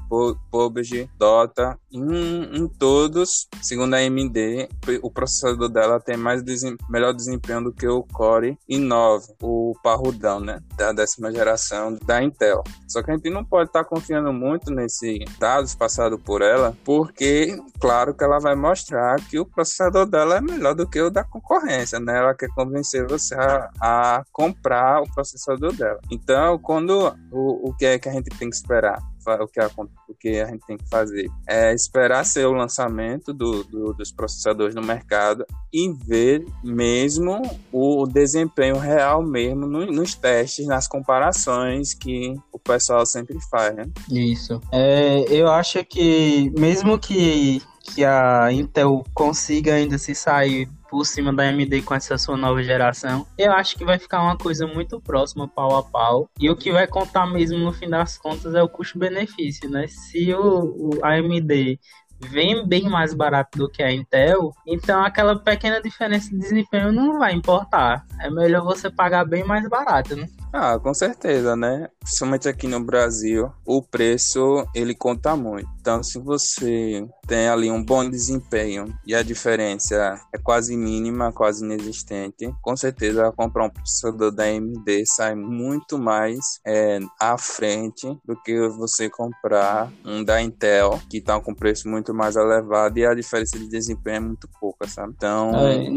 PUBG, 0.50 1.08
Dota. 1.18 1.78
Em, 1.92 2.56
em, 2.56 2.68
todos, 2.68 3.48
segundo 3.62 3.94
a 3.94 3.98
AMD, 3.98 4.68
o 5.02 5.10
processador 5.10 5.68
dela 5.68 5.98
tem 5.98 6.16
mais 6.16 6.42
desem, 6.42 6.76
melhor 6.90 7.12
desempenho 7.14 7.64
do 7.64 7.72
que 7.72 7.86
o 7.86 8.02
Core 8.02 8.58
i9, 8.70 9.22
o 9.42 9.74
parrudão, 9.82 10.40
né? 10.40 10.60
Da 10.76 10.92
décima 10.92 11.32
geração 11.32 11.98
da 12.04 12.22
Intel. 12.22 12.62
Só 12.88 13.02
que 13.02 13.10
a 13.10 13.14
gente 13.14 13.30
não 13.30 13.44
pode 13.44 13.70
estar 13.70 13.84
tá 13.84 13.88
confiando 13.88 14.32
muito 14.32 14.70
nesses 14.70 15.18
dados 15.38 15.74
passados 15.74 16.20
por 16.20 16.42
ela, 16.42 16.76
porque, 16.84 17.58
claro 17.80 18.14
que 18.14 18.24
ela 18.24 18.38
vai 18.38 18.54
mostrar 18.54 19.16
que 19.26 19.38
o 19.38 19.46
processador 19.46 20.06
dela 20.06 20.36
é 20.36 20.40
melhor 20.40 20.74
do 20.74 20.86
que 20.86 21.00
o 21.00 21.10
da 21.10 21.24
concorrência, 21.24 21.98
né? 22.06 22.18
Ela 22.18 22.34
quer 22.34 22.48
convencer 22.54 23.06
você 23.06 23.34
a, 23.34 23.70
a 23.80 24.24
comprar 24.32 25.02
o 25.02 25.12
processador 25.12 25.72
dela. 25.72 26.00
Então, 26.10 26.58
quando 26.58 27.12
o, 27.32 27.70
o 27.70 27.76
que 27.76 27.84
é 27.84 27.98
que 27.98 28.08
a 28.08 28.12
gente 28.12 28.30
tem 28.30 28.48
que 28.48 28.56
esperar? 28.56 28.98
o 29.40 29.48
que, 29.48 29.58
a, 29.58 29.68
o 30.08 30.14
que 30.14 30.40
a 30.40 30.46
gente 30.46 30.64
tem 30.66 30.76
que 30.76 30.88
fazer 30.88 31.28
é 31.48 31.74
esperar 31.74 32.24
ser 32.24 32.46
o 32.46 32.52
lançamento 32.52 33.32
do, 33.32 33.64
do, 33.64 33.92
dos 33.92 34.12
processadores 34.12 34.74
no 34.74 34.82
mercado 34.82 35.44
e 35.72 35.92
ver 35.92 36.44
mesmo 36.62 37.42
o 37.72 38.06
desempenho 38.06 38.78
real 38.78 39.22
mesmo 39.24 39.66
no, 39.66 39.84
nos 39.86 40.14
testes, 40.14 40.66
nas 40.66 40.86
comparações 40.86 41.92
que 41.92 42.36
o 42.52 42.58
pessoal 42.58 43.04
sempre 43.04 43.36
faz, 43.50 43.74
né? 43.74 43.84
Isso. 44.08 44.60
É, 44.72 45.24
eu 45.28 45.48
acho 45.48 45.84
que 45.84 46.52
mesmo 46.56 46.98
que 46.98 47.60
que 47.94 48.04
a 48.04 48.50
Intel 48.50 49.04
consiga 49.14 49.74
ainda 49.74 49.96
se 49.96 50.12
sair 50.12 50.68
por 50.96 51.04
cima 51.04 51.30
da 51.30 51.42
AMD 51.42 51.82
com 51.82 51.94
essa 51.94 52.16
sua 52.16 52.38
nova 52.38 52.62
geração. 52.62 53.26
Eu 53.36 53.52
acho 53.52 53.76
que 53.76 53.84
vai 53.84 53.98
ficar 53.98 54.22
uma 54.22 54.34
coisa 54.34 54.66
muito 54.66 54.98
próxima, 54.98 55.46
pau 55.46 55.76
a 55.76 55.82
pau. 55.82 56.30
E 56.40 56.48
o 56.48 56.56
que 56.56 56.72
vai 56.72 56.86
contar 56.86 57.26
mesmo 57.26 57.58
no 57.58 57.70
fim 57.70 57.86
das 57.86 58.16
contas 58.16 58.54
é 58.54 58.62
o 58.62 58.68
custo-benefício, 58.68 59.68
né? 59.68 59.86
Se 59.88 60.32
o, 60.32 60.94
o 60.94 61.04
AMD 61.04 61.78
vem 62.18 62.66
bem 62.66 62.88
mais 62.88 63.12
barato 63.12 63.58
do 63.58 63.68
que 63.68 63.82
a 63.82 63.92
Intel, 63.92 64.54
então 64.66 65.04
aquela 65.04 65.38
pequena 65.38 65.82
diferença 65.82 66.30
de 66.30 66.38
desempenho 66.38 66.90
não 66.90 67.18
vai 67.18 67.34
importar. 67.34 68.06
É 68.18 68.30
melhor 68.30 68.64
você 68.64 68.88
pagar 68.88 69.26
bem 69.26 69.44
mais 69.44 69.68
barato, 69.68 70.16
né? 70.16 70.26
Ah, 70.52 70.78
com 70.78 70.94
certeza, 70.94 71.54
né? 71.54 71.88
Principalmente 72.00 72.48
aqui 72.48 72.66
no 72.66 72.82
Brasil, 72.82 73.50
o 73.64 73.82
preço 73.82 74.66
ele 74.74 74.94
conta 74.94 75.36
muito. 75.36 75.68
Então, 75.80 76.02
se 76.02 76.18
você 76.18 77.06
tem 77.28 77.48
ali 77.48 77.70
um 77.70 77.84
bom 77.84 78.08
desempenho 78.08 78.92
e 79.06 79.14
a 79.14 79.22
diferença 79.22 80.20
é 80.34 80.38
quase 80.38 80.76
mínima, 80.76 81.32
quase 81.32 81.64
inexistente, 81.64 82.52
com 82.62 82.76
certeza 82.76 83.32
comprar 83.36 83.66
um 83.66 83.70
processador 83.70 84.32
da 84.32 84.44
AMD 84.44 85.04
sai 85.06 85.34
muito 85.34 85.98
mais 85.98 86.38
é, 86.66 86.98
à 87.20 87.36
frente 87.38 88.06
do 88.24 88.34
que 88.42 88.68
você 88.68 89.08
comprar 89.08 89.92
um 90.04 90.24
da 90.24 90.40
Intel, 90.42 91.00
que 91.08 91.18
está 91.18 91.38
com 91.40 91.54
preço 91.54 91.88
muito 91.88 92.12
mais 92.12 92.36
elevado 92.36 92.98
e 92.98 93.06
a 93.06 93.14
diferença 93.14 93.58
de 93.58 93.68
desempenho 93.68 94.16
é 94.16 94.20
muito 94.20 94.48
pouca, 94.60 94.88
sabe? 94.88 95.12
Então, 95.16 95.50
é, 95.54 95.88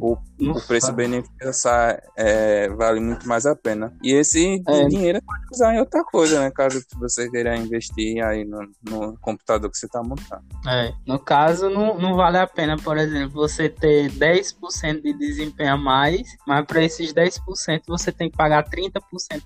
o, 0.00 0.12
o, 0.12 0.52
o 0.52 0.66
preço-benefício 0.66 1.70
é, 2.16 2.68
vale 2.70 3.00
muito 3.00 3.28
mais 3.28 3.46
a 3.46 3.54
pena. 3.54 3.95
E 4.02 4.12
esse 4.12 4.62
é. 4.66 4.84
dinheiro 4.86 5.20
pode 5.22 5.42
usar 5.52 5.74
em 5.74 5.80
outra 5.80 6.04
coisa, 6.04 6.40
né? 6.40 6.50
Caso 6.50 6.82
você 6.98 7.30
queira 7.30 7.56
investir 7.56 8.22
aí 8.24 8.44
no, 8.44 8.68
no 8.82 9.16
computador 9.18 9.70
que 9.70 9.78
você 9.78 9.86
está 9.86 10.02
montando. 10.02 10.44
É, 10.66 10.92
no 11.06 11.18
caso, 11.18 11.68
não, 11.70 11.98
não 11.98 12.14
vale 12.14 12.38
a 12.38 12.46
pena, 12.46 12.76
por 12.76 12.96
exemplo, 12.96 13.34
você 13.34 13.68
ter 13.68 14.10
10% 14.10 15.02
de 15.02 15.12
desempenho 15.14 15.74
a 15.74 15.76
mais, 15.76 16.22
mas 16.46 16.64
para 16.66 16.84
esses 16.84 17.12
10% 17.12 17.40
você 17.86 18.12
tem 18.12 18.30
que 18.30 18.36
pagar 18.36 18.68
30% 18.68 19.00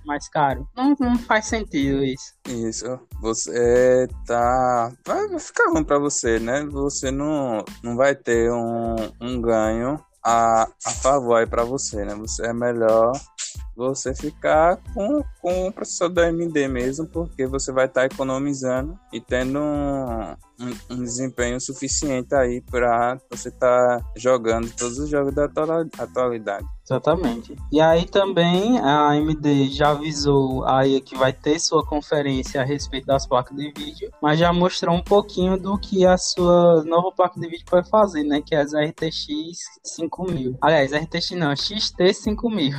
mais 0.05 0.29
caro. 0.29 0.69
Não, 0.77 0.97
não 0.99 1.19
faz 1.19 1.47
sentido 1.47 2.03
isso. 2.05 2.35
Isso. 2.49 2.99
Você 3.21 4.09
tá. 4.27 4.93
Vai 5.07 5.39
ficar 5.39 5.71
ruim 5.71 5.85
para 5.85 5.99
você, 5.99 6.39
né? 6.39 6.65
Você 6.71 7.11
não, 7.11 7.65
não 7.83 7.97
vai 7.97 8.15
ter 8.15 8.51
um, 8.51 8.97
um 9.21 9.41
ganho 9.41 10.01
a, 10.25 10.69
a 10.85 10.91
favor 10.91 11.37
aí 11.37 11.47
para 11.47 11.65
você, 11.65 12.05
né? 12.05 12.15
Você 12.15 12.47
é 12.47 12.53
melhor 12.53 13.13
você 13.77 14.15
ficar 14.15 14.79
com, 14.95 15.23
com 15.41 15.69
o 15.69 15.73
processador 15.73 16.25
AMD 16.25 16.69
mesmo, 16.69 17.07
porque 17.07 17.47
você 17.47 17.73
vai 17.73 17.87
estar 17.87 18.03
tá 18.03 18.15
economizando 18.15 18.99
e 19.13 19.21
tendo 19.21 19.59
um, 19.59 20.33
um, 20.61 20.95
um, 20.95 21.03
desempenho 21.03 21.61
suficiente 21.61 22.35
aí 22.35 22.61
para 22.61 23.19
você 23.31 23.49
estar 23.49 23.99
tá 23.99 24.05
jogando 24.17 24.71
todos 24.77 24.99
os 24.99 25.09
jogos 25.09 25.35
da 25.35 25.45
atualidade. 25.99 26.67
Exatamente. 26.85 27.55
E 27.73 27.81
aí 27.81 28.05
também 28.05 28.81
a 28.81 29.11
AMD 29.11 29.69
já 29.71 29.91
avisou 29.91 30.67
aí 30.67 31.01
que 31.01 31.17
vai 31.17 31.33
ter 31.33 31.61
sua 31.61 31.87
conferência 31.87 32.61
a 32.61 32.65
respeito 32.65 33.07
das 33.07 33.27
placas 33.27 33.57
de 33.57 33.73
vídeo, 33.73 34.11
mas 34.21 34.41
já 34.41 34.53
mostrou 34.53 34.97
um 34.97 35.03
pouquinho 35.03 35.57
do 35.57 35.79
que 35.79 36.05
a 36.05 36.19
sua 36.19 36.83
nova 36.85 37.13
placa 37.13 37.39
de 37.39 37.49
vídeo 37.49 37.65
vai 37.71 37.85
fazer, 37.85 38.25
né? 38.25 38.43
Que 38.45 38.57
é 38.57 38.61
as 38.61 38.73
RTX 38.73 39.27
5000. 39.85 40.59
Aliás, 40.61 40.93
RTX 40.93 41.31
não, 41.31 41.55
XT 41.55 42.13
5000. 42.13 42.73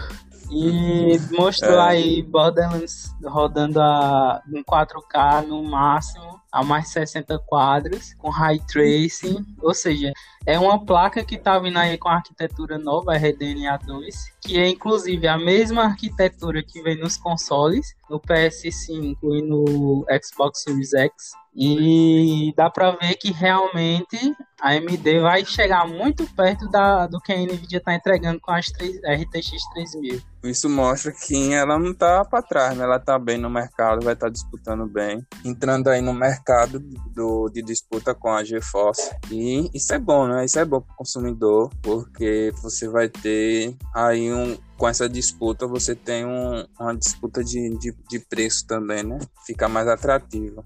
E 0.51 1.17
mostrou 1.31 1.79
é. 1.79 1.89
aí 1.89 2.21
Borderlands 2.21 3.15
rodando 3.23 3.79
a, 3.79 4.43
em 4.53 4.61
4K 4.61 5.47
no 5.47 5.63
máximo, 5.63 6.41
a 6.51 6.61
mais 6.61 6.89
60 6.89 7.39
quadros, 7.39 8.13
com 8.15 8.29
ray 8.29 8.59
tracing, 8.67 9.45
ou 9.61 9.73
seja, 9.73 10.11
é 10.45 10.59
uma 10.59 10.83
placa 10.85 11.23
que 11.23 11.35
está 11.35 11.57
vindo 11.57 11.77
aí 11.77 11.97
com 11.97 12.09
a 12.09 12.15
arquitetura 12.15 12.77
nova, 12.77 13.13
a 13.13 13.17
RDNA 13.17 13.79
2, 13.85 14.15
que 14.41 14.59
é 14.59 14.67
inclusive 14.67 15.25
a 15.25 15.37
mesma 15.37 15.83
arquitetura 15.83 16.61
que 16.61 16.81
vem 16.83 16.99
nos 16.99 17.15
consoles, 17.15 17.95
no 18.09 18.19
PS5 18.19 19.17
e 19.23 19.41
no 19.41 20.05
Xbox 20.21 20.63
Series 20.63 20.93
X. 20.93 21.31
E 21.53 22.53
dá 22.55 22.69
para 22.69 22.91
ver 22.91 23.15
que 23.15 23.31
realmente 23.31 24.35
a 24.61 24.69
AMD 24.69 25.19
vai 25.21 25.43
chegar 25.43 25.87
muito 25.87 26.25
perto 26.33 26.69
da, 26.69 27.07
do 27.07 27.19
que 27.19 27.33
a 27.33 27.37
Nvidia 27.37 27.79
está 27.79 27.93
entregando 27.93 28.39
com 28.39 28.51
as 28.51 28.67
3, 28.67 28.97
RTX 28.97 29.51
3000. 29.73 30.21
Isso 30.43 30.69
mostra 30.69 31.11
que 31.11 31.53
ela 31.53 31.77
não 31.77 31.91
está 31.91 32.23
para 32.23 32.41
trás, 32.41 32.77
né? 32.77 32.83
ela 32.83 32.97
está 32.97 33.19
bem 33.19 33.37
no 33.37 33.49
mercado, 33.49 34.03
vai 34.03 34.13
estar 34.13 34.27
tá 34.27 34.31
disputando 34.31 34.87
bem, 34.87 35.25
entrando 35.43 35.89
aí 35.89 36.01
no 36.01 36.13
mercado 36.13 36.79
do, 37.13 37.49
de 37.49 37.61
disputa 37.61 38.15
com 38.15 38.29
a 38.29 38.43
GeForce. 38.43 39.11
E 39.29 39.69
isso 39.73 39.93
é 39.93 39.99
bom, 39.99 40.27
né? 40.27 40.45
Isso 40.45 40.57
é 40.57 40.65
bom 40.65 40.81
para 40.81 40.93
o 40.93 40.97
consumidor, 40.97 41.69
porque 41.81 42.51
você 42.61 42.87
vai 42.87 43.09
ter 43.09 43.75
aí 43.93 44.31
um, 44.31 44.57
com 44.77 44.87
essa 44.87 45.07
disputa 45.07 45.67
você 45.67 45.93
tem 45.93 46.25
um, 46.25 46.65
uma 46.79 46.95
disputa 46.95 47.43
de, 47.43 47.77
de, 47.77 47.95
de, 48.09 48.19
preço 48.19 48.65
também, 48.65 49.03
né? 49.03 49.19
Fica 49.45 49.69
mais 49.69 49.87
atrativa. 49.87 50.63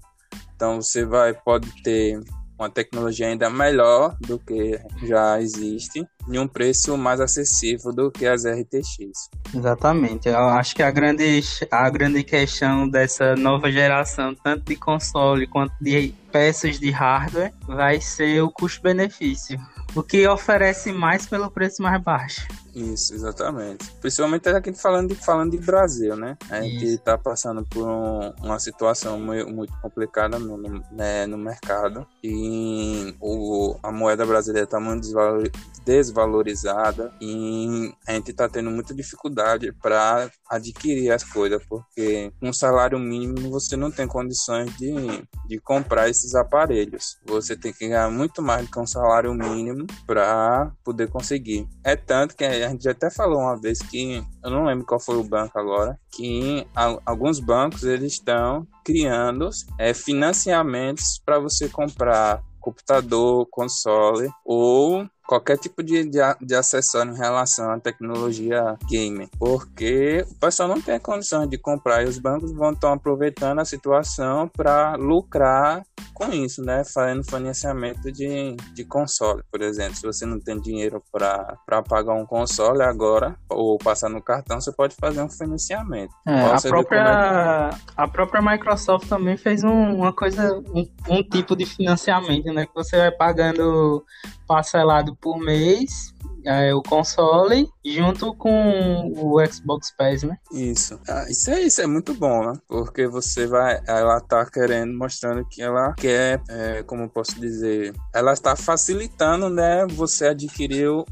Então 0.56 0.80
você 0.80 1.04
vai 1.04 1.34
pode 1.34 1.70
ter 1.82 2.18
uma 2.58 2.70
tecnologia 2.70 3.28
ainda 3.28 3.50
melhor 3.50 4.16
do 4.20 4.38
que 4.38 4.80
já 5.02 5.40
existe 5.40 6.06
e 6.28 6.38
um 6.38 6.48
preço 6.48 6.96
mais 6.96 7.20
acessível 7.20 7.92
do 7.92 8.10
que 8.10 8.26
as 8.26 8.44
RTX. 8.44 9.28
Exatamente. 9.54 10.28
Eu 10.28 10.38
acho 10.38 10.74
que 10.74 10.82
a 10.82 10.90
grande, 10.90 11.40
a 11.70 11.90
grande 11.90 12.24
questão 12.24 12.88
dessa 12.88 13.36
nova 13.36 13.70
geração, 13.70 14.34
tanto 14.34 14.64
de 14.64 14.76
console 14.76 15.46
quanto 15.46 15.74
de 15.80 16.14
peças 16.32 16.80
de 16.80 16.90
hardware, 16.90 17.52
vai 17.66 18.00
ser 18.00 18.40
o 18.42 18.50
custo-benefício. 18.50 19.58
O 19.96 20.02
que 20.02 20.28
oferece 20.28 20.92
mais 20.92 21.26
pelo 21.26 21.50
preço 21.50 21.82
mais 21.82 22.00
baixo. 22.02 22.46
Isso, 22.74 23.14
exatamente. 23.14 23.90
Principalmente 24.02 24.46
aqui 24.50 24.70
falando 24.74 25.08
de, 25.08 25.14
falando 25.14 25.52
de 25.52 25.56
Brasil, 25.56 26.14
né? 26.14 26.36
A 26.50 26.60
gente 26.60 26.84
está 26.84 27.16
passando 27.16 27.64
por 27.64 27.88
um, 27.88 28.30
uma 28.42 28.58
situação 28.58 29.18
muito, 29.18 29.50
muito 29.50 29.72
complicada 29.80 30.38
no, 30.38 30.58
né, 30.92 31.26
no 31.26 31.38
mercado 31.38 32.06
e 32.22 33.16
o, 33.18 33.78
a 33.82 33.90
moeda 33.90 34.26
brasileira 34.26 34.66
está 34.66 34.78
muito 34.78 35.04
desvalorizada 35.86 37.14
e 37.20 37.94
a 38.08 38.12
gente 38.14 38.32
está 38.32 38.48
tendo 38.48 38.72
muita 38.72 38.92
dificuldade 38.92 39.72
para 39.80 40.28
adquirir 40.50 41.12
as 41.12 41.22
coisas, 41.22 41.62
porque 41.68 42.32
um 42.42 42.52
salário 42.52 42.98
mínimo 42.98 43.48
você 43.50 43.76
não 43.76 43.90
tem 43.90 44.08
condições 44.08 44.76
de, 44.76 44.92
de 45.46 45.60
comprar 45.60 46.10
esses 46.10 46.34
aparelhos. 46.34 47.16
Você 47.24 47.56
tem 47.56 47.72
que 47.72 47.86
ganhar 47.86 48.10
muito 48.10 48.42
mais 48.42 48.66
do 48.66 48.72
que 48.72 48.80
um 48.80 48.86
salário 48.86 49.32
mínimo 49.32 49.86
para 50.04 50.72
poder 50.84 51.08
conseguir. 51.08 51.68
É 51.84 51.94
tanto 51.94 52.34
que 52.34 52.44
a 52.44 52.68
gente 52.68 52.88
até 52.88 53.08
falou 53.08 53.38
uma 53.38 53.58
vez 53.58 53.78
que 53.78 54.20
eu 54.42 54.50
não 54.50 54.64
lembro 54.64 54.84
qual 54.84 54.98
foi 54.98 55.16
o 55.16 55.22
banco 55.22 55.56
agora, 55.56 55.96
que 56.10 56.66
alguns 57.04 57.38
bancos 57.38 57.84
eles 57.84 58.14
estão 58.14 58.66
criando 58.84 59.48
é, 59.78 59.94
financiamentos 59.94 61.20
para 61.24 61.38
você 61.38 61.68
comprar 61.68 62.42
computador, 62.66 63.46
console 63.48 64.28
ou 64.44 65.06
qualquer 65.26 65.58
tipo 65.58 65.82
de, 65.82 66.04
de, 66.04 66.18
de, 66.40 66.54
acessório 66.54 67.12
em 67.12 67.16
relação 67.16 67.70
à 67.70 67.80
tecnologia 67.80 68.76
gamer, 68.88 69.28
porque 69.38 70.24
o 70.30 70.34
pessoal 70.36 70.68
não 70.68 70.80
tem 70.80 70.98
condições 70.98 71.48
de 71.48 71.58
comprar 71.58 72.02
e 72.02 72.08
os 72.08 72.18
bancos 72.18 72.52
vão 72.52 72.72
estar 72.72 72.92
aproveitando 72.92 73.58
a 73.60 73.64
situação 73.64 74.48
para 74.48 74.94
lucrar 74.96 75.82
com 76.14 76.32
isso, 76.32 76.62
né? 76.62 76.82
Fazendo 76.94 77.22
financiamento 77.24 78.10
de, 78.10 78.56
de 78.72 78.84
console, 78.84 79.42
por 79.50 79.60
exemplo. 79.60 79.96
Se 79.96 80.06
você 80.06 80.24
não 80.24 80.40
tem 80.40 80.58
dinheiro 80.58 81.02
para 81.12 81.82
pagar 81.86 82.14
um 82.14 82.24
console 82.24 82.82
agora 82.82 83.36
ou 83.50 83.76
passar 83.76 84.08
no 84.08 84.22
cartão, 84.22 84.58
você 84.58 84.72
pode 84.72 84.94
fazer 84.98 85.20
um 85.20 85.28
financiamento. 85.28 86.10
É, 86.26 86.40
a, 86.40 86.60
própria, 86.60 86.98
é 86.98 87.70
a 87.96 88.08
própria 88.08 88.40
Microsoft 88.40 89.08
também 89.08 89.36
fez 89.36 89.62
um, 89.62 89.96
uma 89.96 90.12
coisa, 90.12 90.58
um, 90.74 90.88
um 91.08 91.22
tipo 91.22 91.54
de 91.54 91.66
financiamento, 91.66 92.52
né? 92.52 92.64
Que 92.64 92.74
você 92.74 92.96
vai 92.96 93.10
pagando 93.10 94.02
parcelado 94.46 95.15
por 95.20 95.38
mês 95.38 96.14
é, 96.46 96.72
o 96.72 96.80
console 96.80 97.68
junto 97.84 98.32
com 98.34 99.12
o 99.16 99.44
Xbox 99.44 99.90
Pass, 99.90 100.22
né? 100.22 100.38
Isso. 100.52 100.98
Ah, 101.08 101.26
isso, 101.28 101.50
é, 101.50 101.62
isso 101.62 101.82
é 101.82 101.86
muito 101.86 102.14
bom, 102.14 102.52
né? 102.52 102.58
Porque 102.68 103.06
você 103.06 103.46
vai. 103.46 103.82
Ela 103.86 104.20
tá 104.20 104.46
querendo, 104.46 104.96
mostrando 104.96 105.44
que 105.44 105.60
ela 105.60 105.92
quer, 105.94 106.40
é, 106.48 106.82
como 106.84 107.08
posso 107.08 107.38
dizer, 107.40 107.92
ela 108.14 108.32
está 108.32 108.54
facilitando, 108.54 109.50
né? 109.50 109.86
Você 109.88 110.28
adquirir 110.28 110.88
o, 110.88 111.04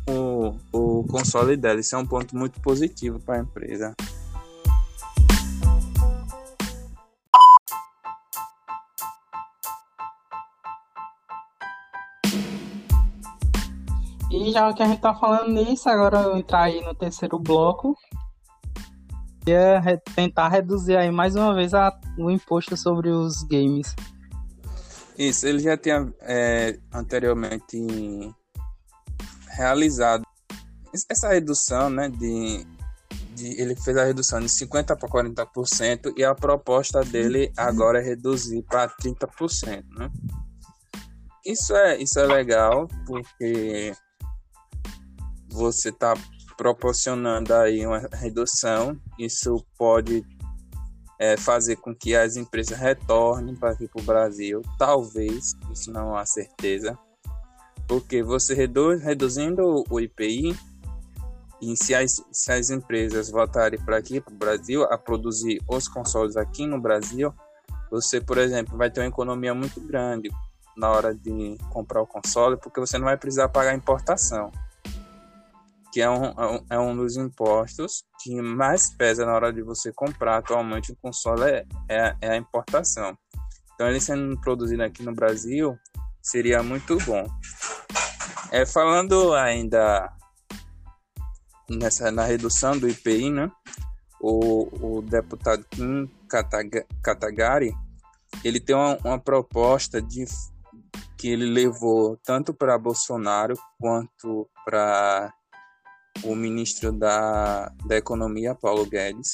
o 0.73 1.05
console 1.11 1.57
dela. 1.57 1.81
Isso 1.81 1.97
é 1.97 1.99
um 1.99 2.07
ponto 2.07 2.37
muito 2.37 2.61
positivo 2.61 3.19
para 3.19 3.37
a 3.37 3.41
empresa. 3.41 3.95
E 14.35 14.51
já 14.51 14.73
que 14.73 14.83
a 14.83 14.87
gente 14.89 15.01
tá 15.01 15.15
falando 15.15 15.53
nisso, 15.53 15.89
agora 15.89 16.23
eu 16.23 16.37
entrar 16.37 16.65
aí 16.65 16.81
no 16.85 16.93
terceiro 16.93 17.39
bloco. 17.39 17.97
Ia 19.47 19.81
tentar 20.17 20.49
reduzir 20.49 20.97
aí 20.97 21.09
mais 21.09 21.37
uma 21.37 21.55
vez 21.55 21.73
a, 21.73 21.97
o 22.19 22.29
imposto 22.29 22.77
sobre 22.77 23.11
os 23.11 23.45
games. 23.45 23.95
Isso, 25.17 25.47
ele 25.47 25.61
já 25.61 25.77
tinha 25.77 26.13
é, 26.23 26.77
anteriormente 26.93 27.79
realizado 29.51 30.25
essa 31.09 31.29
redução, 31.29 31.89
né, 31.89 32.09
de, 32.09 32.67
de, 33.37 33.61
ele 33.61 33.77
fez 33.77 33.97
a 33.97 34.05
redução 34.05 34.41
de 34.41 34.49
50 34.49 34.97
para 34.97 35.09
40% 35.09 36.13
e 36.17 36.25
a 36.25 36.35
proposta 36.35 37.05
dele 37.05 37.53
agora 37.57 38.01
é 38.01 38.05
reduzir 38.05 38.63
para 38.63 38.91
30%, 38.97 39.85
né? 39.97 40.11
Isso 41.47 41.75
é, 41.77 41.99
isso 41.99 42.19
é 42.19 42.27
legal 42.27 42.89
porque 43.07 43.93
você 45.55 45.91
está 45.91 46.15
proporcionando 46.57 47.55
aí 47.55 47.87
uma 47.87 47.99
redução, 48.13 48.99
isso 49.19 49.65
pode 49.79 50.25
é, 51.19 51.37
fazer 51.37 51.77
com 51.77 51.95
que 51.95 52.15
as 52.15 52.37
empresas 52.37 52.77
retornem 52.77 53.55
para 53.55 53.71
aqui 53.71 53.89
para 53.89 54.03
o 54.03 54.05
Brasil, 54.05 54.63
talvez, 54.79 55.55
isso 55.73 55.93
não 55.93 56.17
há 56.17 56.27
certeza, 56.27 56.99
porque 57.87 58.23
você 58.23 58.55
reduz, 58.55 59.03
reduzindo 59.03 59.85
o 59.89 60.01
IPI, 60.01 60.57
e 61.63 61.77
se 61.77 61.95
as, 61.95 62.23
se 62.33 62.53
as 62.53 62.71
empresas 62.71 63.31
voltarem 63.31 63.81
para 63.81 63.97
aqui 63.97 64.21
para 64.21 64.35
o 64.35 64.37
Brasil 64.37 64.83
a 64.85 64.99
produzir 64.99 65.63
os 65.69 65.89
consoles 65.89 66.37
aqui 66.37 66.67
no 66.67 66.81
Brasil, 66.81 67.33
você, 67.91 68.21
por 68.21 68.39
exemplo, 68.39 68.77
vai 68.77 68.91
ter 68.91 69.01
uma 69.01 69.07
economia 69.07 69.55
muito 69.55 69.81
grande 69.81 70.29
na 70.77 70.91
hora 70.91 71.15
de 71.15 71.57
comprar 71.71 72.03
o 72.03 72.07
console, 72.07 72.57
porque 72.57 72.81
você 72.81 72.99
não 72.99 73.05
vai 73.05 73.17
precisar 73.17 73.49
pagar 73.49 73.75
importação 73.75 74.51
que 75.95 76.03
é, 76.03 76.07
é 76.07 76.11
um, 76.11 76.67
é 76.71 76.79
um 76.81 76.97
dos 76.97 77.17
impostos 77.17 78.03
que 78.21 78.43
mais 78.43 78.91
pesa 78.97 79.25
na 79.25 79.33
hora 79.33 79.53
de 79.53 79.63
você 79.63 79.93
comprar 79.93 80.39
atualmente 80.39 80.91
um 80.91 80.97
console 80.97 81.45
é, 81.45 81.65
é, 81.89 82.17
é 82.21 82.31
a 82.31 82.37
importação. 82.37 83.17
Então, 83.73 83.89
ele 83.89 84.01
sendo 84.01 84.37
produzido 84.41 84.83
aqui 84.83 85.05
no 85.05 85.15
Brasil 85.15 85.79
seria 86.21 86.65
muito 86.65 86.99
bom. 87.05 87.25
É, 88.51 88.67
falando 88.67 89.35
ainda 89.35 90.13
nessa, 91.71 92.11
na 92.11 92.25
redução 92.25 92.77
do 92.77 92.89
IPI, 92.89 93.31
né? 93.31 93.53
O, 94.21 94.97
o 94.97 95.03
deputado 95.03 95.65
Kim 95.71 96.11
Katagari 97.05 97.73
ele 98.43 98.59
tem 98.59 98.75
uma, 98.75 98.99
uma 99.05 99.19
proposta 99.19 100.03
de 100.03 100.25
que 101.17 101.29
ele 101.29 101.45
levou 101.45 102.19
tanto 102.25 102.53
para 102.53 102.77
Bolsonaro 102.79 103.55
quanto 103.79 104.49
para 104.65 105.33
o 106.23 106.35
ministro 106.35 106.93
da, 106.93 107.73
da 107.87 107.97
Economia, 107.97 108.55
Paulo 108.55 108.87
Guedes, 108.87 109.33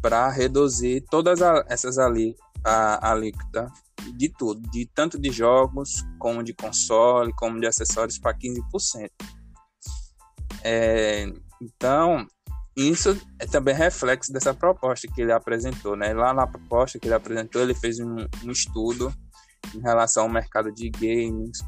para 0.00 0.28
reduzir 0.28 1.04
todas 1.10 1.42
a, 1.42 1.64
essas 1.68 1.98
ali, 1.98 2.36
a, 2.64 3.10
alíquota 3.10 3.70
de 4.16 4.28
tudo, 4.28 4.60
de 4.70 4.86
tanto 4.94 5.18
de 5.18 5.30
jogos, 5.30 6.04
como 6.18 6.42
de 6.42 6.52
console, 6.52 7.32
como 7.34 7.60
de 7.60 7.66
acessórios, 7.66 8.18
para 8.18 8.36
15%. 8.36 9.10
É, 10.62 11.26
então, 11.60 12.26
isso 12.76 13.18
é 13.38 13.46
também 13.46 13.74
reflexo 13.74 14.32
dessa 14.32 14.52
proposta 14.52 15.06
que 15.08 15.22
ele 15.22 15.32
apresentou. 15.32 15.96
Né? 15.96 16.12
Lá 16.12 16.34
na 16.34 16.46
proposta 16.46 16.98
que 16.98 17.06
ele 17.06 17.14
apresentou, 17.14 17.62
ele 17.62 17.74
fez 17.74 18.00
um, 18.00 18.16
um 18.44 18.50
estudo 18.50 19.14
em 19.74 19.80
relação 19.80 20.24
ao 20.24 20.28
mercado 20.28 20.72
de 20.72 20.90
games, 20.90 21.58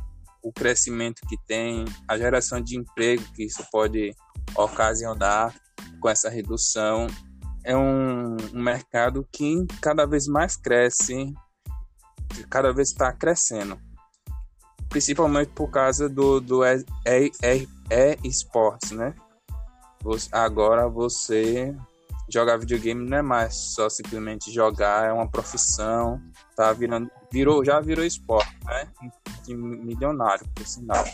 o 0.43 0.53
crescimento 0.53 1.23
que 1.29 1.37
tem, 1.47 1.85
a 2.09 2.19
geração 2.19 2.61
de 2.61 2.79
emprego 2.79 3.23
que 3.35 3.45
isso 3.45 3.65
pode 3.71 4.15
ocasionar 4.55 5.55
com 6.01 6.09
essa 6.09 6.29
redução. 6.29 7.07
É 7.65 7.77
um, 7.77 8.37
um 8.55 8.63
mercado 8.63 9.27
que 9.33 9.67
cada 9.81 10.07
vez 10.07 10.29
mais 10.29 10.57
cresce, 10.57 11.35
cada 12.49 12.73
vez 12.73 12.91
está 12.91 13.13
crescendo. 13.13 13.79
principalmente 14.89 15.51
por 15.51 15.69
causa 15.71 16.09
do, 16.09 16.41
do 16.41 16.65
e-sports, 18.25 18.93
né? 18.93 19.15
Agora 20.33 20.89
você 20.89 21.77
jogar 22.29 22.57
videogame 22.57 23.09
não 23.09 23.19
é 23.19 23.23
mais 23.23 23.55
só 23.55 23.89
simplesmente 23.89 24.53
jogar, 24.53 25.09
é 25.09 25.13
uma 25.13 25.29
profissão, 25.29 26.21
tá 26.57 26.73
virando, 26.73 27.11
virou, 27.33 27.65
já 27.65 27.81
virou 27.81 28.05
esporte, 28.05 28.57
né? 28.65 28.89
Milionário, 29.49 30.47
por 30.55 30.67
sinal. 30.67 31.05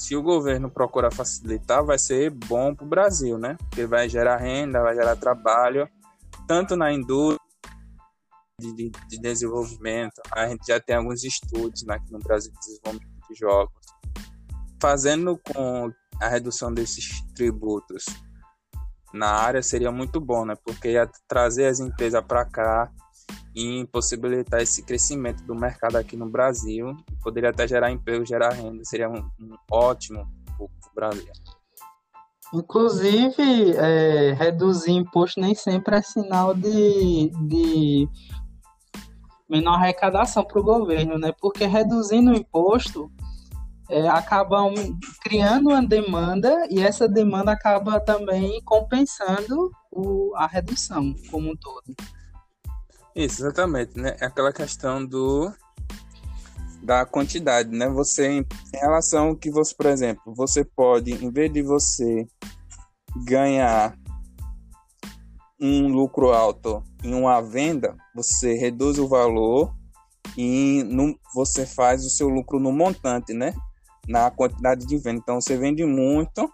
Se 0.00 0.16
o 0.16 0.22
governo 0.22 0.70
procurar 0.70 1.12
facilitar, 1.12 1.84
vai 1.84 1.98
ser 1.98 2.30
bom 2.30 2.74
para 2.74 2.86
o 2.86 2.88
Brasil, 2.88 3.36
né? 3.36 3.58
Porque 3.58 3.84
vai 3.84 4.08
gerar 4.08 4.38
renda, 4.38 4.80
vai 4.80 4.94
gerar 4.94 5.14
trabalho, 5.14 5.86
tanto 6.48 6.74
na 6.74 6.90
indústria 6.90 7.38
de, 8.58 8.74
de, 8.74 8.90
de 9.10 9.20
desenvolvimento. 9.20 10.22
A 10.32 10.48
gente 10.48 10.66
já 10.66 10.80
tem 10.80 10.96
alguns 10.96 11.22
estudos 11.22 11.84
né, 11.84 11.96
aqui 11.96 12.10
no 12.10 12.18
Brasil 12.18 12.50
de 12.50 12.58
desenvolvimento 12.60 13.28
de 13.28 13.34
jogos. 13.38 13.74
Fazendo 14.80 15.38
com 15.52 15.92
a 16.18 16.28
redução 16.28 16.72
desses 16.72 17.22
tributos 17.34 18.06
na 19.12 19.28
área 19.28 19.62
seria 19.62 19.92
muito 19.92 20.18
bom, 20.18 20.46
né? 20.46 20.54
Porque 20.64 20.92
ia 20.92 21.10
trazer 21.28 21.66
as 21.66 21.78
empresas 21.78 22.24
para 22.24 22.46
cá 22.46 22.90
e 23.54 23.86
possibilitar 23.86 24.60
esse 24.60 24.82
crescimento 24.84 25.42
do 25.44 25.54
mercado 25.54 25.96
aqui 25.96 26.16
no 26.16 26.28
Brasil. 26.28 26.96
Poderia 27.22 27.50
até 27.50 27.66
gerar 27.66 27.90
emprego, 27.90 28.24
gerar 28.24 28.50
renda, 28.52 28.84
seria 28.84 29.08
um, 29.08 29.18
um 29.40 29.56
ótimo 29.70 30.26
para 30.56 30.64
o 30.64 30.94
Brasil. 30.94 31.32
Inclusive, 32.52 33.72
é, 33.76 34.32
reduzir 34.32 34.92
imposto 34.92 35.40
nem 35.40 35.54
sempre 35.54 35.96
é 35.96 36.02
sinal 36.02 36.52
de, 36.52 37.30
de 37.46 38.08
menor 39.48 39.74
arrecadação 39.74 40.44
para 40.44 40.60
o 40.60 40.64
governo, 40.64 41.16
né? 41.16 41.32
Porque 41.40 41.64
reduzindo 41.64 42.32
o 42.32 42.36
imposto, 42.36 43.10
é, 43.88 44.08
acabam 44.08 44.72
criando 45.22 45.70
uma 45.70 45.84
demanda 45.84 46.66
e 46.70 46.80
essa 46.80 47.08
demanda 47.08 47.52
acaba 47.52 48.00
também 48.00 48.60
compensando 48.64 49.70
o, 49.90 50.32
a 50.36 50.46
redução 50.46 51.14
como 51.30 51.50
um 51.50 51.56
todo. 51.56 51.94
Isso, 53.20 53.42
exatamente, 53.42 54.00
né? 54.00 54.16
É 54.18 54.24
aquela 54.24 54.50
questão 54.50 55.04
do 55.04 55.52
da 56.82 57.04
quantidade, 57.04 57.68
né? 57.68 57.86
Você 57.90 58.26
em 58.26 58.46
relação 58.72 59.36
que 59.36 59.50
você, 59.50 59.74
por 59.74 59.84
exemplo, 59.84 60.34
você 60.34 60.64
pode, 60.64 61.12
em 61.22 61.30
vez 61.30 61.52
de 61.52 61.60
você 61.60 62.26
ganhar 63.26 63.94
um 65.60 65.88
lucro 65.88 66.32
alto 66.32 66.82
em 67.04 67.12
uma 67.12 67.42
venda, 67.42 67.94
você 68.14 68.54
reduz 68.54 68.98
o 68.98 69.06
valor 69.06 69.70
e 70.34 70.82
no, 70.84 71.14
você 71.34 71.66
faz 71.66 72.06
o 72.06 72.08
seu 72.08 72.30
lucro 72.30 72.58
no 72.58 72.72
montante, 72.72 73.34
né? 73.34 73.52
Na 74.08 74.30
quantidade 74.30 74.86
de 74.86 74.96
venda. 74.96 75.20
Então, 75.22 75.38
você 75.42 75.58
vende 75.58 75.84
muito, 75.84 76.50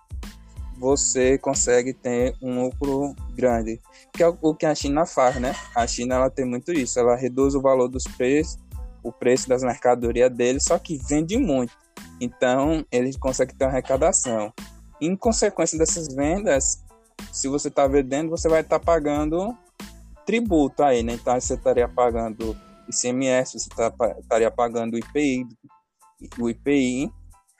você 0.79 1.39
consegue 1.39 1.93
ter 1.93 2.35
um 2.41 2.63
lucro 2.65 3.15
grande, 3.35 3.81
que 4.13 4.23
é 4.23 4.29
o 4.29 4.55
que 4.55 4.67
a 4.67 4.75
China 4.75 5.07
faz, 5.07 5.37
né? 5.37 5.55
A 5.75 5.87
China 5.87 6.17
ela 6.17 6.31
tem 6.31 6.45
muito 6.45 6.73
isso, 6.73 6.99
ela 6.99 7.17
reduz 7.17 7.55
o 7.55 7.61
valor 7.61 7.89
dos 7.89 8.05
preços, 8.05 8.59
o 9.03 9.13
preço 9.13 9.49
das 9.49 9.63
mercadorias 9.63 10.31
dele, 10.31 10.61
só 10.61 10.79
que 10.79 10.99
vende 11.09 11.39
muito. 11.39 11.73
Então, 12.21 12.85
eles 12.91 13.17
conseguem 13.17 13.55
ter 13.55 13.65
uma 13.65 13.71
arrecadação. 13.71 14.53
Em 15.01 15.15
consequência 15.15 15.79
dessas 15.79 16.09
vendas, 16.15 16.83
se 17.33 17.49
você 17.49 17.69
está 17.69 17.87
vendendo, 17.87 18.31
você 18.31 18.49
vai 18.49 18.61
estar 18.61 18.79
tá 18.79 18.85
pagando 18.85 19.57
tributo 20.25 20.83
aí, 20.83 21.03
né? 21.03 21.15
Então 21.15 21.39
você 21.39 21.55
estaria 21.55 21.89
pagando 21.89 22.57
ICMS, 22.89 23.59
você 23.59 23.69
tá, 23.71 23.93
estaria 24.19 24.51
pagando 24.51 24.99
IPI, 24.99 25.47
o 26.39 26.51
IPI, 26.51 27.11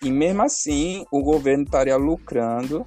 e 0.03 0.11
mesmo 0.11 0.43
assim 0.43 1.07
o 1.11 1.23
governo 1.23 1.65
estaria 1.65 1.97
lucrando, 1.97 2.87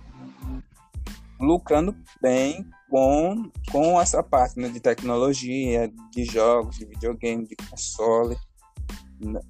lucrando 1.39 1.95
bem 2.21 2.65
com, 2.89 3.49
com 3.71 4.01
essa 4.01 4.21
parte 4.21 4.59
né, 4.59 4.67
de 4.69 4.79
tecnologia, 4.79 5.91
de 6.11 6.25
jogos, 6.25 6.77
de 6.77 6.85
videogame, 6.85 7.47
de 7.47 7.55
console, 7.55 8.37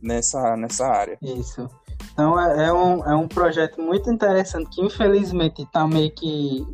nessa, 0.01 0.55
nessa 0.55 0.87
área. 0.87 1.17
Isso. 1.21 1.67
Então 2.13 2.39
é, 2.39 2.67
é, 2.67 2.73
um, 2.73 3.05
é 3.05 3.15
um 3.15 3.27
projeto 3.27 3.81
muito 3.81 4.11
interessante 4.11 4.69
que 4.69 4.81
infelizmente 4.81 5.61
está 5.61 5.87
meio 5.87 6.11
que 6.11 6.65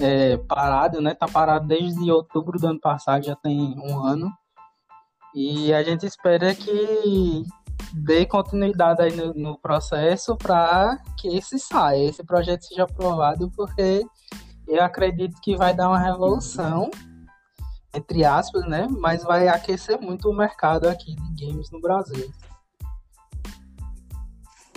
é, 0.00 0.36
parado, 0.36 1.00
né? 1.00 1.14
Tá 1.14 1.26
parado 1.26 1.66
desde 1.66 2.10
outubro 2.10 2.58
do 2.58 2.66
ano 2.66 2.80
passado, 2.80 3.24
já 3.24 3.36
tem 3.36 3.74
um 3.78 3.98
ano. 3.98 4.30
E 5.34 5.74
a 5.74 5.82
gente 5.82 6.06
espera 6.06 6.54
que 6.54 7.44
dê 7.92 8.24
continuidade 8.24 9.02
aí 9.02 9.14
no, 9.14 9.34
no 9.34 9.58
processo 9.58 10.36
para 10.36 10.96
que 11.18 11.28
esse 11.36 11.58
saia, 11.58 12.08
esse 12.08 12.24
projeto 12.24 12.62
seja 12.62 12.84
aprovado, 12.84 13.50
porque 13.56 14.04
eu 14.66 14.82
acredito 14.82 15.40
que 15.40 15.56
vai 15.56 15.74
dar 15.74 15.88
uma 15.88 15.98
revolução, 15.98 16.90
entre 17.94 18.24
aspas, 18.24 18.64
né? 18.66 18.86
Mas 18.90 19.22
vai 19.22 19.48
aquecer 19.48 20.00
muito 20.00 20.28
o 20.28 20.36
mercado 20.36 20.88
aqui 20.88 21.14
de 21.14 21.46
games 21.46 21.70
no 21.70 21.80
Brasil. 21.80 22.30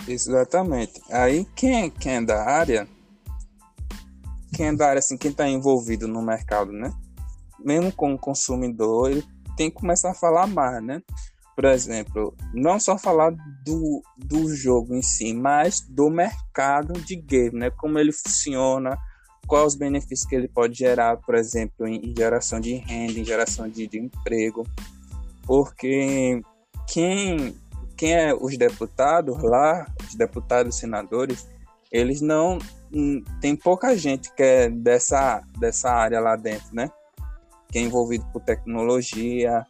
Exatamente. 0.06 1.02
Aí 1.10 1.44
quem, 1.54 1.90
quem 1.90 2.14
é 2.14 2.22
da 2.22 2.42
área 2.44 2.88
quem 4.58 4.66
é 4.66 4.74
da 4.74 4.88
área, 4.88 4.98
assim, 4.98 5.16
quem 5.16 5.30
está 5.30 5.48
envolvido 5.48 6.08
no 6.08 6.22
mercado, 6.22 6.72
né? 6.72 6.92
Mesmo 7.60 7.92
como 7.92 8.18
consumidor, 8.18 9.10
ele 9.10 9.24
tem 9.56 9.70
que 9.70 9.76
começar 9.76 10.10
a 10.10 10.14
falar 10.14 10.46
mais, 10.46 10.82
né? 10.82 11.02
Por 11.54 11.64
exemplo, 11.64 12.34
não 12.54 12.78
só 12.78 12.96
falar 12.96 13.30
do, 13.64 14.02
do 14.16 14.54
jogo 14.54 14.94
em 14.94 15.02
si, 15.02 15.34
mas 15.34 15.80
do 15.80 16.08
mercado 16.08 16.92
de 16.94 17.16
game, 17.16 17.58
né? 17.58 17.70
Como 17.70 17.98
ele 17.98 18.12
funciona, 18.12 18.96
quais 19.48 19.66
os 19.66 19.74
benefícios 19.74 20.28
que 20.28 20.36
ele 20.36 20.46
pode 20.46 20.78
gerar, 20.78 21.16
por 21.16 21.34
exemplo, 21.34 21.88
em, 21.88 22.14
geração 22.16 22.60
de 22.60 22.74
renda, 22.74 23.18
em 23.18 23.24
geração 23.24 23.68
de, 23.68 23.86
de 23.88 23.98
emprego. 23.98 24.64
Porque 25.44 26.40
quem, 26.86 27.56
quem 27.96 28.14
é 28.14 28.34
os 28.34 28.56
deputados 28.56 29.42
lá, 29.42 29.86
os 30.06 30.14
deputados 30.14 30.76
senadores, 30.76 31.48
eles 31.90 32.20
não 32.20 32.58
Hum, 32.92 33.22
tem 33.40 33.54
pouca 33.54 33.96
gente 33.96 34.32
que 34.34 34.42
é 34.42 34.70
dessa, 34.70 35.42
dessa 35.58 35.90
área 35.90 36.20
lá 36.20 36.36
dentro, 36.36 36.74
né? 36.74 36.90
Que 37.70 37.78
é 37.78 37.82
envolvido 37.82 38.24
com 38.32 38.40
tecnologia, 38.40 39.66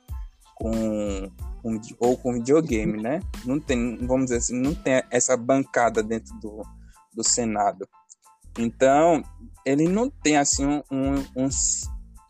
com, 0.54 1.30
com, 1.62 1.80
ou 1.98 2.16
com 2.16 2.34
videogame, 2.34 3.00
né? 3.00 3.20
Não 3.44 3.58
tem, 3.58 3.96
vamos 4.06 4.26
dizer 4.26 4.36
assim, 4.36 4.60
não 4.60 4.74
tem 4.74 5.02
essa 5.10 5.36
bancada 5.36 6.02
dentro 6.02 6.32
do, 6.38 6.62
do 7.12 7.24
Senado. 7.24 7.88
Então, 8.56 9.22
ele 9.68 9.86
não 9.86 10.08
tem 10.08 10.36
assim 10.38 10.64
um, 10.64 10.82
um, 10.90 11.14
um 11.36 11.48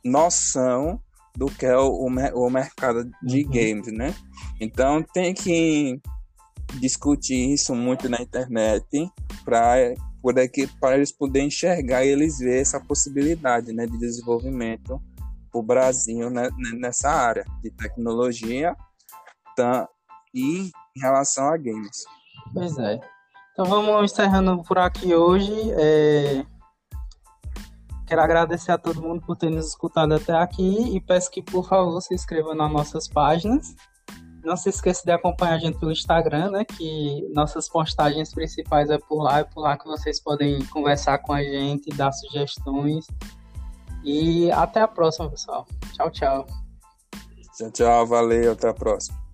noção 0.05 1.01
do 1.37 1.47
que 1.47 1.65
é 1.65 1.77
o, 1.77 1.89
o 1.89 2.51
mercado 2.51 3.09
de 3.23 3.45
uhum. 3.45 3.51
games, 3.51 3.93
né? 3.93 4.13
Então 4.61 5.03
tem 5.03 5.33
que 5.33 6.01
discutir 6.81 7.53
isso 7.55 7.75
muito 7.77 8.09
na 8.09 8.21
internet 8.21 9.09
para 9.45 9.95
poder 10.21 10.49
que 10.49 10.67
para 10.67 10.97
eles 10.97 11.13
poderem 11.13 11.47
enxergar 11.47 12.05
e 12.05 12.09
eles 12.09 12.39
ver 12.39 12.61
essa 12.61 12.81
possibilidade 12.81 13.73
né, 13.73 13.87
de 13.87 13.97
desenvolvimento 13.99 15.01
para 15.51 15.61
o 15.61 15.63
Brasil 15.63 16.29
né, 16.29 16.49
nessa 16.77 17.09
área 17.09 17.45
de 17.63 17.71
tecnologia 17.71 18.77
tá, 19.57 19.89
e 20.35 20.71
em 20.97 21.01
relação 21.01 21.47
a 21.47 21.57
games. 21.57 22.03
Pois 22.53 22.77
é. 22.79 22.99
Então 23.53 23.65
vamos 23.65 24.13
encerrando 24.13 24.61
por 24.65 24.79
aqui 24.79 25.15
hoje. 25.15 25.53
É... 25.73 26.45
Quero 28.09 28.23
agradecer 28.23 28.73
a 28.73 28.79
todo 28.79 29.03
mundo 29.03 29.21
por 29.21 29.37
ter 29.37 29.51
nos 29.51 29.69
escutado 29.69 30.15
até 30.15 30.33
aqui 30.33 30.97
e 30.97 31.01
peço 31.01 31.31
que, 31.31 31.43
por 31.43 31.69
favor, 31.69 32.01
se 32.01 32.15
inscreva 32.15 32.55
nas 32.55 32.73
nossas 32.73 33.07
páginas 33.07 33.77
não 34.49 34.57
se 34.57 34.69
esqueça 34.69 35.03
de 35.05 35.13
acompanhar 35.13 35.55
a 35.55 35.59
gente 35.59 35.79
pelo 35.79 35.93
Instagram, 35.93 36.51
né? 36.51 36.65
Que 36.65 37.29
nossas 37.35 37.69
postagens 37.69 38.33
principais 38.33 38.91
é 38.91 38.99
por 38.99 39.23
lá, 39.23 39.41
é 39.41 39.45
por 39.45 39.61
lá 39.61 39.77
que 39.77 39.87
vocês 39.87 40.21
podem 40.21 40.65
conversar 40.67 41.19
com 41.19 41.33
a 41.33 41.43
gente, 41.43 41.91
dar 41.91 42.13
sugestões. 42.13 43.07
E 44.05 44.51
até 44.53 44.81
a 44.81 44.89
próxima, 44.89 45.29
pessoal. 45.29 45.67
Tchau, 45.93 46.11
tchau. 46.11 46.47
Tchau, 47.57 47.71
tchau. 47.71 48.07
Valeu. 48.07 48.53
Até 48.53 48.69
a 48.69 48.75
próxima. 48.75 49.28